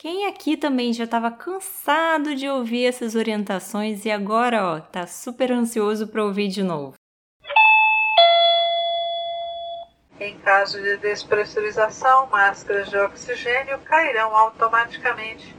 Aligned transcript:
Quem 0.00 0.26
aqui 0.26 0.56
também 0.56 0.94
já 0.94 1.04
estava 1.04 1.30
cansado 1.30 2.34
de 2.34 2.48
ouvir 2.48 2.86
essas 2.86 3.14
orientações 3.14 4.06
e 4.06 4.10
agora, 4.10 4.64
ó, 4.64 4.80
tá 4.80 5.06
super 5.06 5.52
ansioso 5.52 6.08
para 6.08 6.24
ouvir 6.24 6.48
de 6.48 6.62
novo? 6.62 6.94
Em 10.18 10.38
caso 10.38 10.80
de 10.80 10.96
despressurização, 10.96 12.26
máscaras 12.28 12.88
de 12.88 12.96
oxigênio 12.96 13.78
cairão 13.80 14.34
automaticamente 14.34 15.54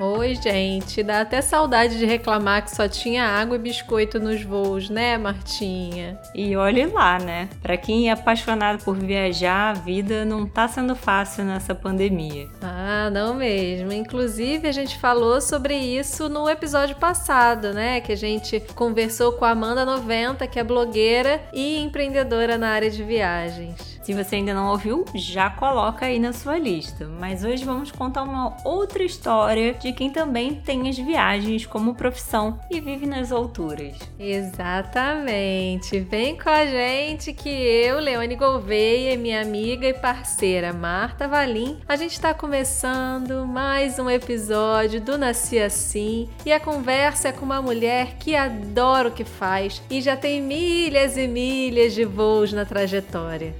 Oi, 0.00 0.36
gente. 0.36 1.02
Dá 1.02 1.22
até 1.22 1.42
saudade 1.42 1.98
de 1.98 2.06
reclamar 2.06 2.62
que 2.62 2.70
só 2.70 2.86
tinha 2.86 3.24
água 3.24 3.56
e 3.56 3.58
biscoito 3.58 4.20
nos 4.20 4.44
voos, 4.44 4.88
né, 4.88 5.18
Martinha? 5.18 6.16
E 6.32 6.56
olhe 6.56 6.86
lá, 6.86 7.18
né? 7.18 7.48
Para 7.60 7.76
quem 7.76 8.08
é 8.08 8.12
apaixonado 8.12 8.84
por 8.84 8.96
viajar, 8.96 9.70
a 9.70 9.72
vida 9.72 10.24
não 10.24 10.46
tá 10.46 10.68
sendo 10.68 10.94
fácil 10.94 11.42
nessa 11.42 11.74
pandemia. 11.74 12.46
Ah, 12.62 13.10
não 13.10 13.34
mesmo. 13.34 13.92
Inclusive, 13.92 14.68
a 14.68 14.72
gente 14.72 14.96
falou 14.98 15.40
sobre 15.40 15.74
isso 15.76 16.28
no 16.28 16.48
episódio 16.48 16.94
passado, 16.94 17.74
né? 17.74 18.00
Que 18.00 18.12
a 18.12 18.16
gente 18.16 18.60
conversou 18.76 19.32
com 19.32 19.44
a 19.44 19.50
Amanda 19.50 19.84
90, 19.84 20.46
que 20.46 20.60
é 20.60 20.64
blogueira 20.64 21.42
e 21.52 21.76
empreendedora 21.80 22.56
na 22.56 22.68
área 22.68 22.88
de 22.88 23.02
viagens. 23.02 23.97
Se 24.08 24.14
você 24.14 24.36
ainda 24.36 24.54
não 24.54 24.70
ouviu, 24.70 25.04
já 25.14 25.50
coloca 25.50 26.06
aí 26.06 26.18
na 26.18 26.32
sua 26.32 26.56
lista. 26.56 27.06
Mas 27.20 27.44
hoje 27.44 27.62
vamos 27.62 27.92
contar 27.92 28.22
uma 28.22 28.56
outra 28.64 29.02
história 29.02 29.74
de 29.74 29.92
quem 29.92 30.08
também 30.08 30.54
tem 30.54 30.88
as 30.88 30.96
viagens 30.96 31.66
como 31.66 31.94
profissão 31.94 32.58
e 32.70 32.80
vive 32.80 33.04
nas 33.04 33.30
alturas. 33.30 33.98
Exatamente. 34.18 36.00
Vem 36.00 36.38
com 36.38 36.48
a 36.48 36.64
gente 36.64 37.34
que 37.34 37.50
eu, 37.50 38.00
Leone 38.00 38.34
Gouveia, 38.34 39.14
minha 39.18 39.42
amiga 39.42 39.86
e 39.86 39.92
parceira 39.92 40.72
Marta 40.72 41.28
Valim, 41.28 41.78
a 41.86 41.94
gente 41.94 42.12
está 42.12 42.32
começando 42.32 43.46
mais 43.46 43.98
um 43.98 44.08
episódio 44.08 45.02
do 45.02 45.18
Nasci 45.18 45.58
Assim 45.58 46.30
e 46.46 46.52
a 46.52 46.58
conversa 46.58 47.28
é 47.28 47.32
com 47.32 47.44
uma 47.44 47.60
mulher 47.60 48.16
que 48.18 48.34
adora 48.34 49.10
o 49.10 49.12
que 49.12 49.24
faz 49.24 49.82
e 49.90 50.00
já 50.00 50.16
tem 50.16 50.40
milhas 50.40 51.18
e 51.18 51.28
milhas 51.28 51.92
de 51.92 52.06
voos 52.06 52.54
na 52.54 52.64
trajetória. 52.64 53.54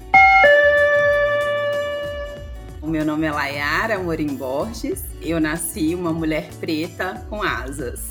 O 2.80 2.86
meu 2.86 3.04
nome 3.04 3.26
é 3.26 3.32
Layara 3.32 3.96
Amorim 3.96 4.36
Borges. 4.36 5.04
Eu 5.20 5.40
nasci 5.40 5.96
uma 5.96 6.12
mulher 6.12 6.48
preta 6.60 7.26
com 7.28 7.42
asas. 7.42 8.08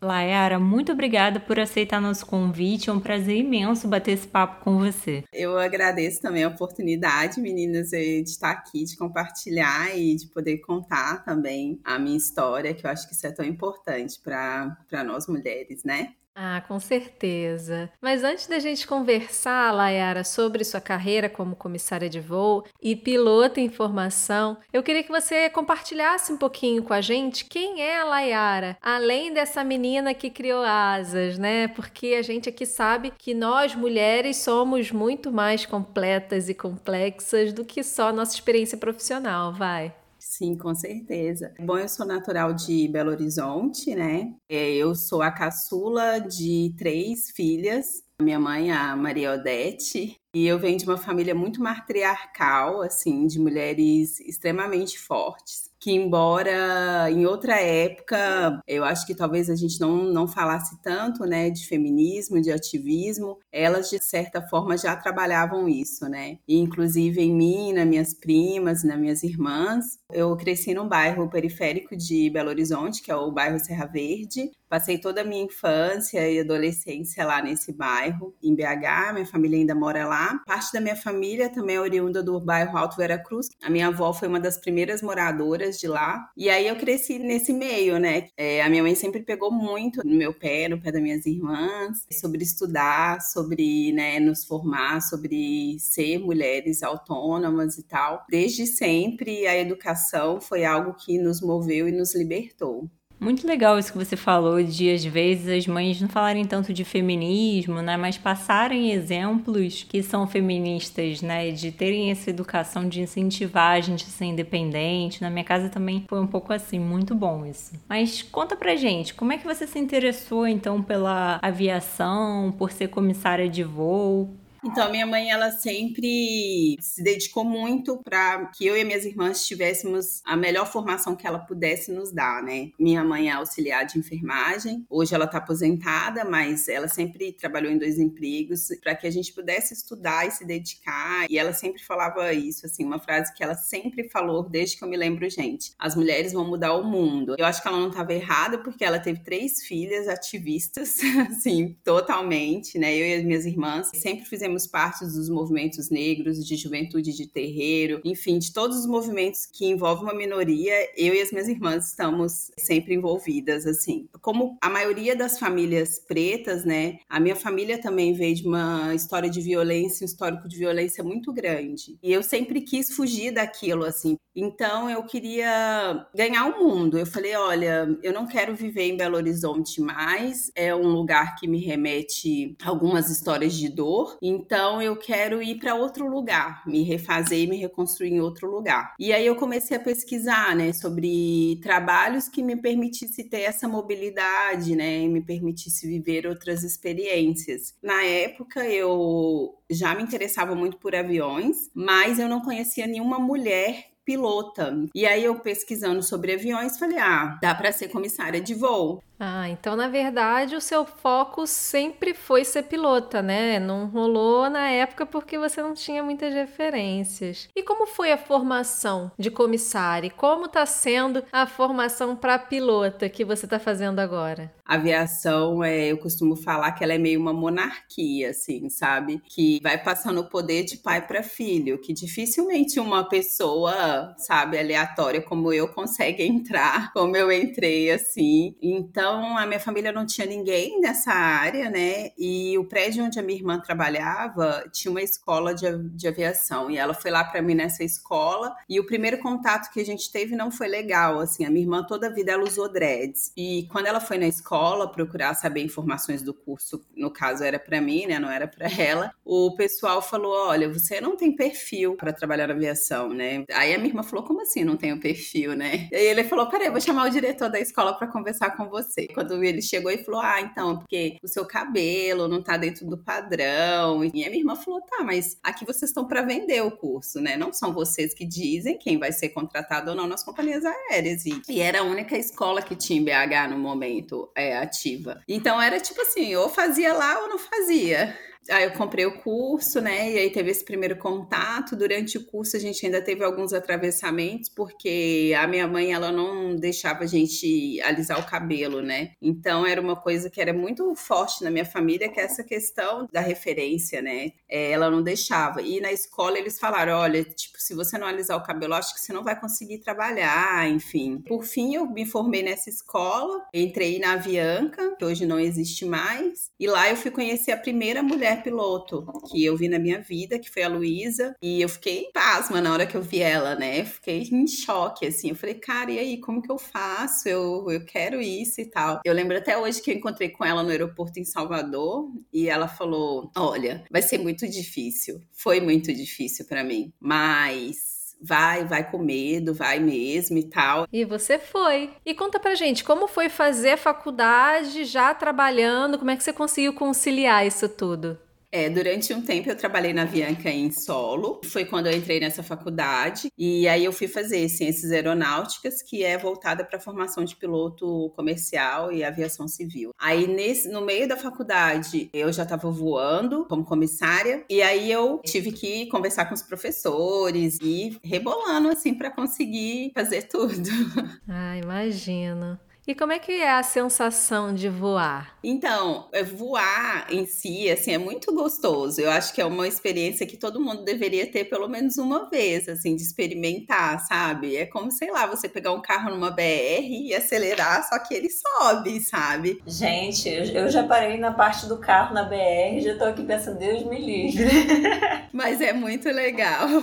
Layara, 0.00 0.58
muito 0.60 0.92
obrigada 0.92 1.40
por 1.40 1.58
aceitar 1.58 2.00
nosso 2.00 2.24
convite. 2.24 2.88
É 2.88 2.92
um 2.92 3.00
prazer 3.00 3.38
imenso 3.38 3.88
bater 3.88 4.12
esse 4.12 4.28
papo 4.28 4.62
com 4.62 4.78
você. 4.78 5.24
Eu 5.32 5.58
agradeço 5.58 6.22
também 6.22 6.44
a 6.44 6.48
oportunidade, 6.48 7.40
meninas, 7.40 7.90
de 7.90 8.22
estar 8.22 8.52
aqui, 8.52 8.84
de 8.84 8.96
compartilhar 8.96 9.98
e 9.98 10.14
de 10.14 10.28
poder 10.28 10.58
contar 10.58 11.24
também 11.24 11.80
a 11.84 11.98
minha 11.98 12.16
história, 12.16 12.72
que 12.72 12.86
eu 12.86 12.90
acho 12.90 13.08
que 13.08 13.14
isso 13.14 13.26
é 13.26 13.32
tão 13.32 13.44
importante 13.44 14.18
para 14.22 15.04
nós 15.04 15.26
mulheres, 15.26 15.82
né? 15.82 16.14
Ah, 16.40 16.62
com 16.68 16.78
certeza. 16.78 17.90
Mas 18.00 18.22
antes 18.22 18.46
da 18.46 18.60
gente 18.60 18.86
conversar, 18.86 19.74
Layara, 19.74 20.22
sobre 20.22 20.62
sua 20.62 20.80
carreira 20.80 21.28
como 21.28 21.56
comissária 21.56 22.08
de 22.08 22.20
voo 22.20 22.64
e 22.80 22.94
piloto 22.94 23.58
em 23.58 23.68
formação, 23.68 24.56
eu 24.72 24.80
queria 24.80 25.02
que 25.02 25.10
você 25.10 25.50
compartilhasse 25.50 26.32
um 26.32 26.36
pouquinho 26.36 26.84
com 26.84 26.94
a 26.94 27.00
gente 27.00 27.44
quem 27.44 27.82
é 27.82 27.98
a 27.98 28.04
Layara, 28.04 28.78
além 28.80 29.32
dessa 29.34 29.64
menina 29.64 30.14
que 30.14 30.30
criou 30.30 30.62
asas, 30.62 31.36
né? 31.38 31.66
Porque 31.66 32.14
a 32.16 32.22
gente 32.22 32.48
aqui 32.48 32.64
sabe 32.64 33.12
que 33.18 33.34
nós 33.34 33.74
mulheres 33.74 34.36
somos 34.36 34.92
muito 34.92 35.32
mais 35.32 35.66
completas 35.66 36.48
e 36.48 36.54
complexas 36.54 37.52
do 37.52 37.64
que 37.64 37.82
só 37.82 38.12
nossa 38.12 38.34
experiência 38.34 38.78
profissional, 38.78 39.52
vai. 39.52 39.92
Sim, 40.38 40.56
com 40.56 40.72
certeza. 40.72 41.52
Bom, 41.58 41.76
eu 41.76 41.88
sou 41.88 42.06
natural 42.06 42.52
de 42.54 42.86
Belo 42.86 43.10
Horizonte, 43.10 43.92
né? 43.92 44.32
É, 44.48 44.72
eu 44.72 44.94
sou 44.94 45.20
a 45.20 45.32
caçula 45.32 46.20
de 46.20 46.72
três 46.78 47.28
filhas. 47.32 48.04
Minha 48.22 48.38
mãe, 48.38 48.70
a 48.70 48.94
Maria 48.94 49.32
Odete, 49.32 50.16
e 50.32 50.46
eu 50.46 50.56
venho 50.60 50.78
de 50.78 50.84
uma 50.84 50.96
família 50.96 51.34
muito 51.34 51.60
matriarcal, 51.60 52.82
assim, 52.82 53.26
de 53.26 53.40
mulheres 53.40 54.20
extremamente 54.20 54.96
fortes 54.96 55.67
que 55.80 55.92
embora 55.92 57.10
em 57.10 57.26
outra 57.26 57.60
época, 57.60 58.60
eu 58.66 58.84
acho 58.84 59.06
que 59.06 59.14
talvez 59.14 59.48
a 59.48 59.54
gente 59.54 59.80
não, 59.80 60.04
não 60.04 60.26
falasse 60.26 60.80
tanto, 60.82 61.24
né, 61.24 61.50
de 61.50 61.66
feminismo, 61.66 62.40
de 62.40 62.50
ativismo, 62.50 63.38
elas 63.52 63.88
de 63.88 64.02
certa 64.02 64.42
forma 64.42 64.76
já 64.76 64.96
trabalhavam 64.96 65.68
isso, 65.68 66.08
né? 66.08 66.38
E, 66.46 66.58
inclusive 66.58 67.20
em 67.20 67.34
mim, 67.34 67.72
nas 67.72 67.86
minhas 67.86 68.14
primas, 68.14 68.82
nas 68.82 68.98
minhas 68.98 69.22
irmãs, 69.22 69.98
eu 70.12 70.36
cresci 70.36 70.74
num 70.74 70.88
bairro 70.88 71.28
periférico 71.28 71.96
de 71.96 72.30
Belo 72.30 72.48
Horizonte, 72.48 73.02
que 73.02 73.10
é 73.10 73.16
o 73.16 73.30
bairro 73.30 73.58
Serra 73.58 73.86
Verde. 73.86 74.50
Passei 74.68 74.98
toda 74.98 75.22
a 75.22 75.24
minha 75.24 75.44
infância 75.44 76.28
e 76.28 76.40
adolescência 76.40 77.24
lá 77.24 77.42
nesse 77.42 77.72
bairro, 77.72 78.34
em 78.42 78.54
BH. 78.54 79.12
Minha 79.14 79.26
família 79.26 79.58
ainda 79.58 79.74
mora 79.74 80.06
lá. 80.06 80.40
Parte 80.46 80.72
da 80.72 80.80
minha 80.80 80.96
família 80.96 81.48
também 81.48 81.76
é 81.76 81.80
oriunda 81.80 82.22
do 82.22 82.38
bairro 82.38 82.76
Alto 82.76 82.96
Vera 82.96 83.18
Cruz. 83.18 83.48
A 83.62 83.70
minha 83.70 83.88
avó 83.88 84.12
foi 84.12 84.28
uma 84.28 84.38
das 84.40 84.58
primeiras 84.58 85.02
moradoras 85.02 85.78
de 85.78 85.86
lá. 85.86 86.30
E 86.36 86.50
aí 86.50 86.66
eu 86.66 86.76
cresci 86.76 87.18
nesse 87.18 87.52
meio, 87.52 87.98
né? 87.98 88.28
É, 88.36 88.62
a 88.62 88.68
minha 88.68 88.82
mãe 88.82 88.94
sempre 88.94 89.22
pegou 89.22 89.50
muito 89.50 90.06
no 90.06 90.14
meu 90.14 90.34
pé, 90.34 90.68
no 90.68 90.80
pé 90.80 90.92
das 90.92 91.02
minhas 91.02 91.24
irmãs, 91.26 92.06
sobre 92.12 92.42
estudar, 92.42 93.20
sobre 93.20 93.92
né, 93.92 94.20
nos 94.20 94.44
formar, 94.44 95.00
sobre 95.00 95.76
ser 95.78 96.18
mulheres 96.18 96.82
autônomas 96.82 97.78
e 97.78 97.82
tal. 97.82 98.24
Desde 98.28 98.66
sempre 98.66 99.46
a 99.46 99.56
educação 99.56 100.40
foi 100.40 100.64
algo 100.64 100.94
que 100.94 101.18
nos 101.18 101.40
moveu 101.40 101.88
e 101.88 101.92
nos 101.92 102.14
libertou. 102.14 102.88
Muito 103.20 103.46
legal 103.48 103.76
isso 103.78 103.90
que 103.90 103.98
você 103.98 104.16
falou 104.16 104.62
de 104.62 104.90
às 104.90 105.04
vezes 105.04 105.48
as 105.48 105.66
mães 105.66 106.00
não 106.00 106.08
falarem 106.08 106.44
tanto 106.44 106.72
de 106.72 106.84
feminismo, 106.84 107.82
né, 107.82 107.96
mas 107.96 108.16
passarem 108.16 108.92
exemplos 108.92 109.82
que 109.82 110.02
são 110.04 110.26
feministas, 110.26 111.20
né, 111.20 111.50
de 111.50 111.72
terem 111.72 112.12
essa 112.12 112.30
educação 112.30 112.88
de 112.88 113.00
incentivar 113.00 113.72
a 113.72 113.80
gente 113.80 114.04
a 114.04 114.08
ser 114.08 114.26
independente. 114.26 115.20
Na 115.20 115.30
minha 115.30 115.44
casa 115.44 115.68
também 115.68 116.04
foi 116.08 116.20
um 116.20 116.28
pouco 116.28 116.52
assim, 116.52 116.78
muito 116.78 117.12
bom 117.12 117.44
isso. 117.44 117.72
Mas 117.88 118.22
conta 118.22 118.54
pra 118.54 118.76
gente, 118.76 119.12
como 119.14 119.32
é 119.32 119.38
que 119.38 119.44
você 119.46 119.66
se 119.66 119.78
interessou 119.80 120.46
então 120.46 120.80
pela 120.80 121.40
aviação, 121.42 122.52
por 122.56 122.70
ser 122.70 122.88
comissária 122.88 123.48
de 123.48 123.64
voo? 123.64 124.30
Então, 124.64 124.90
minha 124.90 125.06
mãe, 125.06 125.30
ela 125.30 125.50
sempre 125.50 126.76
se 126.80 127.02
dedicou 127.02 127.44
muito 127.44 127.96
para 128.02 128.46
que 128.46 128.66
eu 128.66 128.76
e 128.76 128.84
minhas 128.84 129.04
irmãs 129.04 129.46
tivéssemos 129.46 130.20
a 130.24 130.36
melhor 130.36 130.66
formação 130.66 131.14
que 131.14 131.26
ela 131.26 131.38
pudesse 131.38 131.92
nos 131.92 132.12
dar, 132.12 132.42
né? 132.42 132.70
Minha 132.78 133.04
mãe 133.04 133.28
é 133.28 133.32
auxiliar 133.32 133.86
de 133.86 133.98
enfermagem, 133.98 134.84
hoje 134.90 135.14
ela 135.14 135.26
está 135.26 135.38
aposentada, 135.38 136.24
mas 136.24 136.68
ela 136.68 136.88
sempre 136.88 137.32
trabalhou 137.32 137.70
em 137.70 137.78
dois 137.78 137.98
empregos 137.98 138.68
para 138.82 138.94
que 138.94 139.06
a 139.06 139.10
gente 139.10 139.32
pudesse 139.32 139.74
estudar 139.74 140.26
e 140.26 140.30
se 140.30 140.44
dedicar. 140.44 141.26
E 141.30 141.38
ela 141.38 141.52
sempre 141.52 141.82
falava 141.82 142.32
isso, 142.32 142.66
assim, 142.66 142.84
uma 142.84 142.98
frase 142.98 143.32
que 143.34 143.42
ela 143.42 143.54
sempre 143.54 144.08
falou 144.08 144.48
desde 144.48 144.76
que 144.76 144.84
eu 144.84 144.88
me 144.88 144.96
lembro, 144.96 145.28
gente: 145.30 145.72
as 145.78 145.94
mulheres 145.94 146.32
vão 146.32 146.44
mudar 146.44 146.74
o 146.74 146.84
mundo. 146.84 147.36
Eu 147.38 147.46
acho 147.46 147.62
que 147.62 147.68
ela 147.68 147.78
não 147.78 147.88
estava 147.88 148.12
errada 148.12 148.58
porque 148.58 148.84
ela 148.84 148.98
teve 148.98 149.20
três 149.20 149.62
filhas 149.62 150.08
ativistas, 150.08 150.98
assim, 151.30 151.76
totalmente, 151.84 152.78
né? 152.78 152.94
Eu 152.94 153.06
e 153.06 153.14
as 153.14 153.24
minhas 153.24 153.46
irmãs 153.46 153.90
sempre 153.94 154.24
fizemos 154.24 154.47
fazemos 154.48 154.66
parte 154.66 155.04
dos 155.04 155.28
movimentos 155.28 155.90
negros, 155.90 156.44
de 156.44 156.56
juventude 156.56 157.14
de 157.14 157.26
terreiro, 157.26 158.00
enfim, 158.04 158.38
de 158.38 158.52
todos 158.52 158.78
os 158.78 158.86
movimentos 158.86 159.46
que 159.46 159.66
envolvem 159.66 160.04
uma 160.04 160.14
minoria, 160.14 160.74
eu 160.96 161.14
e 161.14 161.20
as 161.20 161.30
minhas 161.30 161.48
irmãs 161.48 161.88
estamos 161.88 162.50
sempre 162.58 162.94
envolvidas, 162.94 163.66
assim. 163.66 164.08
Como 164.22 164.56
a 164.62 164.70
maioria 164.70 165.14
das 165.14 165.38
famílias 165.38 165.98
pretas, 165.98 166.64
né, 166.64 166.98
a 167.08 167.20
minha 167.20 167.36
família 167.36 167.78
também 167.78 168.14
veio 168.14 168.34
de 168.34 168.46
uma 168.46 168.94
história 168.94 169.28
de 169.28 169.40
violência, 169.40 170.04
um 170.04 170.08
histórico 170.08 170.48
de 170.48 170.56
violência 170.56 171.04
muito 171.04 171.32
grande. 171.32 171.98
E 172.02 172.12
eu 172.12 172.22
sempre 172.22 172.62
quis 172.62 172.92
fugir 172.94 173.32
daquilo, 173.32 173.84
assim. 173.84 174.16
Então 174.34 174.88
eu 174.88 175.02
queria 175.02 176.06
ganhar 176.14 176.46
o 176.46 176.64
mundo. 176.64 176.96
Eu 176.96 177.06
falei, 177.06 177.34
olha, 177.34 177.88
eu 178.02 178.12
não 178.12 178.26
quero 178.26 178.54
viver 178.54 178.84
em 178.84 178.96
Belo 178.96 179.16
Horizonte 179.16 179.80
mais, 179.80 180.50
é 180.54 180.72
um 180.72 180.88
lugar 180.88 181.34
que 181.36 181.48
me 181.48 181.58
remete 181.58 182.56
a 182.62 182.68
algumas 182.68 183.10
histórias 183.10 183.52
de 183.54 183.68
dor. 183.68 184.16
Então 184.38 184.80
eu 184.80 184.96
quero 184.96 185.42
ir 185.42 185.58
para 185.58 185.74
outro 185.74 186.08
lugar, 186.08 186.62
me 186.66 186.82
refazer 186.82 187.40
e 187.40 187.46
me 187.46 187.56
reconstruir 187.56 188.10
em 188.12 188.20
outro 188.20 188.48
lugar. 188.48 188.94
E 188.98 189.12
aí 189.12 189.26
eu 189.26 189.34
comecei 189.34 189.76
a 189.76 189.80
pesquisar, 189.80 190.54
né, 190.54 190.72
sobre 190.72 191.58
trabalhos 191.62 192.28
que 192.28 192.42
me 192.42 192.56
permitisse 192.56 193.24
ter 193.24 193.40
essa 193.40 193.66
mobilidade, 193.66 194.76
né, 194.76 195.00
e 195.00 195.08
me 195.08 195.20
permitisse 195.20 195.86
viver 195.88 196.26
outras 196.26 196.62
experiências. 196.62 197.74
Na 197.82 198.02
época 198.04 198.64
eu 198.66 199.54
já 199.70 199.94
me 199.94 200.02
interessava 200.02 200.54
muito 200.54 200.78
por 200.78 200.94
aviões, 200.94 201.68
mas 201.74 202.18
eu 202.18 202.28
não 202.28 202.40
conhecia 202.40 202.86
nenhuma 202.86 203.18
mulher 203.18 203.86
pilota. 204.08 204.74
E 204.94 205.04
aí 205.06 205.22
eu 205.22 205.38
pesquisando 205.38 206.02
sobre 206.02 206.32
aviões, 206.32 206.78
falei: 206.78 206.96
"Ah, 206.98 207.38
dá 207.42 207.54
para 207.54 207.70
ser 207.70 207.88
comissária 207.88 208.40
de 208.40 208.54
voo". 208.54 209.02
Ah, 209.20 209.48
então 209.48 209.74
na 209.74 209.88
verdade 209.88 210.54
o 210.54 210.60
seu 210.60 210.84
foco 210.86 211.44
sempre 211.44 212.14
foi 212.14 212.44
ser 212.44 212.62
pilota, 212.62 213.20
né? 213.20 213.58
Não 213.58 213.86
rolou 213.86 214.48
na 214.48 214.70
época 214.70 215.04
porque 215.04 215.36
você 215.36 215.60
não 215.60 215.74
tinha 215.74 216.02
muitas 216.04 216.32
referências. 216.32 217.48
E 217.54 217.62
como 217.62 217.84
foi 217.86 218.12
a 218.12 218.16
formação 218.16 219.10
de 219.18 219.30
comissária? 219.30 220.08
Como 220.10 220.46
está 220.46 220.64
sendo 220.64 221.24
a 221.32 221.46
formação 221.46 222.14
para 222.14 222.38
pilota 222.38 223.08
que 223.08 223.24
você 223.24 223.44
está 223.44 223.58
fazendo 223.58 223.98
agora? 223.98 224.52
A 224.64 224.74
aviação, 224.74 225.64
é, 225.64 225.90
eu 225.90 225.98
costumo 225.98 226.36
falar 226.36 226.72
que 226.72 226.84
ela 226.84 226.92
é 226.92 226.98
meio 226.98 227.18
uma 227.18 227.32
monarquia, 227.32 228.30
assim, 228.30 228.68
sabe? 228.68 229.20
Que 229.28 229.58
vai 229.62 229.82
passando 229.82 230.20
o 230.20 230.28
poder 230.28 230.62
de 230.62 230.76
pai 230.76 231.04
para 231.04 231.22
filho, 231.24 231.80
que 231.80 231.92
dificilmente 231.92 232.78
uma 232.78 233.08
pessoa, 233.08 233.97
sabe, 234.16 234.58
aleatória 234.58 235.22
como 235.22 235.52
eu 235.52 235.68
consegue 235.68 236.22
entrar, 236.26 236.92
como 236.92 237.16
eu 237.16 237.30
entrei, 237.30 237.90
assim. 237.90 238.56
Então 238.62 239.36
a 239.36 239.46
minha 239.46 239.60
família 239.60 239.92
não 239.92 240.06
tinha 240.06 240.26
ninguém 240.26 240.80
nessa 240.80 241.12
área, 241.12 241.70
né? 241.70 242.10
E 242.18 242.56
o 242.58 242.64
prédio 242.64 243.04
onde 243.04 243.18
a 243.18 243.22
minha 243.22 243.38
irmã 243.38 243.60
trabalhava 243.60 244.64
tinha 244.72 244.90
uma 244.90 245.02
escola 245.02 245.54
de, 245.54 245.66
de 245.90 246.08
aviação. 246.08 246.70
E 246.70 246.76
ela 246.76 246.94
foi 246.94 247.10
lá 247.10 247.24
para 247.24 247.42
mim 247.42 247.54
nessa 247.54 247.84
escola. 247.84 248.54
E 248.68 248.78
o 248.80 248.86
primeiro 248.86 249.18
contato 249.18 249.70
que 249.72 249.80
a 249.80 249.84
gente 249.84 250.10
teve 250.10 250.36
não 250.36 250.50
foi 250.50 250.68
legal. 250.68 251.20
Assim, 251.20 251.44
a 251.44 251.50
minha 251.50 251.64
irmã 251.64 251.84
toda 251.84 252.08
a 252.08 252.10
vida 252.10 252.32
ela 252.32 252.44
usou 252.44 252.70
dreads. 252.70 253.32
E 253.36 253.68
quando 253.70 253.86
ela 253.86 254.00
foi 254.00 254.18
na 254.18 254.26
escola 254.26 254.90
procurar 254.90 255.34
saber 255.34 255.62
informações 255.62 256.22
do 256.22 256.34
curso, 256.34 256.84
no 256.96 257.10
caso 257.10 257.44
era 257.44 257.58
para 257.58 257.80
mim, 257.80 258.06
né? 258.06 258.18
Não 258.18 258.30
era 258.30 258.46
para 258.46 258.68
ela. 258.68 259.12
O 259.24 259.54
pessoal 259.56 260.00
falou: 260.02 260.32
olha, 260.48 260.72
você 260.72 261.00
não 261.00 261.16
tem 261.16 261.34
perfil 261.34 261.96
para 261.96 262.12
trabalhar 262.12 262.48
na 262.48 262.54
aviação, 262.54 263.10
né? 263.10 263.44
Aí 263.52 263.74
a 263.74 263.78
minha 263.78 263.87
irmã 263.88 264.02
falou: 264.02 264.24
como 264.24 264.42
assim 264.42 264.64
não 264.64 264.76
tenho 264.76 264.98
perfil, 264.98 265.54
né? 265.54 265.88
E 265.92 265.96
aí 265.96 266.06
ele 266.06 266.24
falou: 266.24 266.48
peraí, 266.48 266.70
vou 266.70 266.80
chamar 266.80 267.06
o 267.06 267.10
diretor 267.10 267.50
da 267.50 267.60
escola 267.60 267.92
para 267.92 268.06
conversar 268.06 268.56
com 268.56 268.68
você 268.68 268.78
você. 268.78 269.08
Quando 269.08 269.42
ele 269.44 269.60
chegou 269.60 269.90
e 269.90 269.98
falou: 269.98 270.20
Ah, 270.20 270.40
então, 270.40 270.78
porque 270.78 271.16
o 271.22 271.28
seu 271.28 271.44
cabelo 271.44 272.28
não 272.28 272.42
tá 272.42 272.56
dentro 272.56 272.86
do 272.86 272.96
padrão. 272.96 274.04
E 274.04 274.24
a 274.24 274.30
minha 274.30 274.40
irmã 274.40 274.56
falou: 274.56 274.80
Tá, 274.82 275.04
mas 275.04 275.38
aqui 275.42 275.64
vocês 275.64 275.90
estão 275.90 276.06
para 276.06 276.22
vender 276.22 276.62
o 276.62 276.70
curso, 276.70 277.20
né? 277.20 277.36
Não 277.36 277.52
são 277.52 277.72
vocês 277.72 278.14
que 278.14 278.26
dizem 278.26 278.78
quem 278.78 278.98
vai 278.98 279.12
ser 279.12 279.30
contratado 279.30 279.90
ou 279.90 279.96
não 279.96 280.06
nas 280.06 280.24
companhias 280.24 280.64
aéreas. 280.64 281.26
E, 281.26 281.42
e 281.48 281.60
era 281.60 281.80
a 281.80 281.84
única 281.84 282.16
escola 282.16 282.62
que 282.62 282.74
tinha 282.74 283.00
em 283.00 283.04
BH 283.04 283.50
no 283.50 283.58
momento 283.58 284.30
é, 284.36 284.56
ativa. 284.56 285.20
Então 285.28 285.60
era 285.60 285.80
tipo 285.80 286.00
assim: 286.00 286.34
ou 286.34 286.48
fazia 286.48 286.92
lá 286.92 287.20
ou 287.20 287.28
não 287.28 287.38
fazia. 287.38 288.16
Aí 288.50 288.64
eu 288.64 288.72
comprei 288.72 289.04
o 289.04 289.18
curso, 289.20 289.80
né? 289.80 290.12
E 290.12 290.18
aí 290.18 290.30
teve 290.30 290.50
esse 290.50 290.64
primeiro 290.64 290.96
contato. 290.96 291.76
Durante 291.76 292.16
o 292.18 292.24
curso 292.24 292.56
a 292.56 292.60
gente 292.60 292.84
ainda 292.84 293.02
teve 293.02 293.22
alguns 293.24 293.52
atravessamentos, 293.52 294.48
porque 294.48 295.34
a 295.38 295.46
minha 295.46 295.66
mãe 295.66 295.92
ela 295.92 296.10
não 296.10 296.56
deixava 296.56 297.04
a 297.04 297.06
gente 297.06 297.80
alisar 297.82 298.18
o 298.18 298.26
cabelo, 298.26 298.80
né? 298.80 299.12
Então 299.20 299.66
era 299.66 299.80
uma 299.80 299.96
coisa 299.96 300.30
que 300.30 300.40
era 300.40 300.52
muito 300.52 300.94
forte 300.94 301.44
na 301.44 301.50
minha 301.50 301.64
família, 301.64 302.08
que 302.08 302.18
é 302.18 302.24
essa 302.24 302.42
questão 302.42 303.06
da 303.12 303.20
referência, 303.20 304.00
né? 304.00 304.32
É, 304.48 304.70
ela 304.70 304.90
não 304.90 305.02
deixava. 305.02 305.60
E 305.60 305.80
na 305.80 305.92
escola 305.92 306.38
eles 306.38 306.58
falaram: 306.58 306.94
olha, 306.94 307.22
tipo, 307.24 307.60
se 307.60 307.74
você 307.74 307.98
não 307.98 308.06
alisar 308.06 308.36
o 308.36 308.42
cabelo, 308.42 308.74
acho 308.74 308.94
que 308.94 309.00
você 309.00 309.12
não 309.12 309.22
vai 309.22 309.38
conseguir 309.38 309.78
trabalhar, 309.78 310.68
enfim. 310.68 311.18
Por 311.26 311.44
fim, 311.44 311.74
eu 311.74 311.86
me 311.86 312.06
formei 312.06 312.42
nessa 312.42 312.70
escola, 312.70 313.46
entrei 313.52 313.98
na 313.98 314.12
Avianca, 314.12 314.96
que 314.96 315.04
hoje 315.04 315.26
não 315.26 315.38
existe 315.38 315.84
mais, 315.84 316.50
e 316.58 316.66
lá 316.66 316.88
eu 316.88 316.96
fui 316.96 317.10
conhecer 317.10 317.52
a 317.52 317.56
primeira 317.56 318.02
mulher 318.02 318.37
piloto 318.42 319.06
que 319.30 319.44
eu 319.44 319.56
vi 319.56 319.68
na 319.68 319.78
minha 319.78 320.00
vida, 320.00 320.38
que 320.38 320.50
foi 320.50 320.62
a 320.62 320.68
Luísa, 320.68 321.34
e 321.42 321.60
eu 321.60 321.68
fiquei 321.68 322.10
pasma 322.12 322.60
na 322.60 322.72
hora 322.72 322.86
que 322.86 322.96
eu 322.96 323.02
vi 323.02 323.20
ela, 323.20 323.54
né? 323.54 323.84
Fiquei 323.84 324.22
em 324.32 324.46
choque, 324.46 325.06
assim. 325.06 325.30
Eu 325.30 325.36
falei, 325.36 325.54
cara, 325.54 325.90
e 325.90 325.98
aí, 325.98 326.20
como 326.20 326.42
que 326.42 326.50
eu 326.50 326.58
faço? 326.58 327.28
Eu, 327.28 327.70
eu 327.70 327.84
quero 327.84 328.20
isso 328.20 328.60
e 328.60 328.66
tal. 328.66 329.00
Eu 329.04 329.14
lembro 329.14 329.36
até 329.36 329.56
hoje 329.56 329.82
que 329.82 329.90
eu 329.90 329.94
encontrei 329.94 330.30
com 330.30 330.44
ela 330.44 330.62
no 330.62 330.70
aeroporto 330.70 331.18
em 331.18 331.24
Salvador 331.24 332.10
e 332.32 332.48
ela 332.48 332.68
falou: 332.68 333.30
Olha, 333.36 333.84
vai 333.90 334.02
ser 334.02 334.18
muito 334.18 334.48
difícil. 334.48 335.20
Foi 335.32 335.60
muito 335.60 335.92
difícil 335.92 336.46
para 336.46 336.64
mim, 336.64 336.92
mas 337.00 337.98
vai, 338.20 338.64
vai 338.64 338.90
com 338.90 338.98
medo, 338.98 339.54
vai 339.54 339.78
mesmo 339.78 340.38
e 340.38 340.44
tal. 340.44 340.86
E 340.92 341.04
você 341.04 341.38
foi. 341.38 341.90
E 342.04 342.14
conta 342.14 342.40
pra 342.40 342.54
gente, 342.54 342.84
como 342.84 343.06
foi 343.06 343.28
fazer 343.28 343.70
a 343.70 343.76
faculdade 343.76 344.84
já 344.84 345.14
trabalhando? 345.14 345.98
Como 345.98 346.10
é 346.10 346.16
que 346.16 346.22
você 346.22 346.32
conseguiu 346.32 346.74
conciliar 346.74 347.46
isso 347.46 347.68
tudo? 347.68 348.18
É, 348.50 348.70
durante 348.70 349.12
um 349.12 349.20
tempo 349.20 349.50
eu 349.50 349.56
trabalhei 349.56 349.92
na 349.92 350.02
Avianca 350.02 350.48
em 350.48 350.70
solo, 350.70 351.40
foi 351.44 351.66
quando 351.66 351.86
eu 351.86 351.92
entrei 351.92 352.18
nessa 352.18 352.42
faculdade, 352.42 353.30
e 353.36 353.68
aí 353.68 353.84
eu 353.84 353.92
fui 353.92 354.08
fazer 354.08 354.48
ciências 354.48 354.90
aeronáuticas, 354.90 355.82
que 355.82 356.02
é 356.02 356.16
voltada 356.16 356.64
para 356.64 356.78
a 356.78 356.80
formação 356.80 357.24
de 357.24 357.36
piloto 357.36 358.10
comercial 358.16 358.90
e 358.90 359.04
aviação 359.04 359.46
civil. 359.46 359.90
Aí 359.98 360.26
nesse, 360.26 360.68
no 360.70 360.80
meio 360.80 361.06
da 361.06 361.16
faculdade 361.16 362.08
eu 362.12 362.32
já 362.32 362.44
estava 362.44 362.70
voando 362.70 363.44
como 363.44 363.64
comissária, 363.64 364.44
e 364.48 364.62
aí 364.62 364.90
eu 364.90 365.20
tive 365.24 365.52
que 365.52 365.86
conversar 365.88 366.24
com 366.24 366.34
os 366.34 366.42
professores 366.42 367.58
e 367.60 367.98
rebolando 368.02 368.68
assim 368.68 368.94
para 368.94 369.10
conseguir 369.10 369.92
fazer 369.94 370.22
tudo. 370.22 370.68
Ah, 371.30 371.56
imagino. 371.56 372.58
E 372.88 372.94
como 372.94 373.12
é 373.12 373.18
que 373.18 373.32
é 373.32 373.50
a 373.50 373.62
sensação 373.62 374.54
de 374.54 374.66
voar? 374.66 375.36
Então, 375.44 376.08
é, 376.10 376.22
voar 376.22 377.06
em 377.10 377.26
si, 377.26 377.70
assim, 377.70 377.92
é 377.92 377.98
muito 377.98 378.34
gostoso. 378.34 378.98
Eu 378.98 379.10
acho 379.10 379.34
que 379.34 379.42
é 379.42 379.44
uma 379.44 379.68
experiência 379.68 380.26
que 380.26 380.38
todo 380.38 380.58
mundo 380.58 380.84
deveria 380.84 381.30
ter 381.30 381.44
pelo 381.44 381.68
menos 381.68 381.98
uma 381.98 382.30
vez, 382.30 382.66
assim, 382.66 382.96
de 382.96 383.02
experimentar, 383.02 384.00
sabe? 384.06 384.56
É 384.56 384.64
como, 384.64 384.90
sei 384.90 385.10
lá, 385.10 385.26
você 385.26 385.50
pegar 385.50 385.72
um 385.72 385.82
carro 385.82 386.08
numa 386.08 386.30
BR 386.30 386.40
e 386.80 387.14
acelerar, 387.14 387.86
só 387.86 387.98
que 387.98 388.14
ele 388.14 388.30
sobe, 388.30 389.00
sabe? 389.00 389.62
Gente, 389.66 390.26
eu 390.26 390.70
já 390.70 390.82
parei 390.82 391.18
na 391.18 391.32
parte 391.32 391.66
do 391.66 391.76
carro 391.76 392.14
na 392.14 392.22
BR, 392.22 392.80
já 392.80 392.96
tô 392.96 393.04
aqui 393.04 393.22
pensando, 393.22 393.58
Deus 393.58 393.84
me 393.84 394.00
livre. 394.00 394.46
Mas 395.30 395.60
é 395.60 395.74
muito 395.74 396.08
legal. 396.08 396.66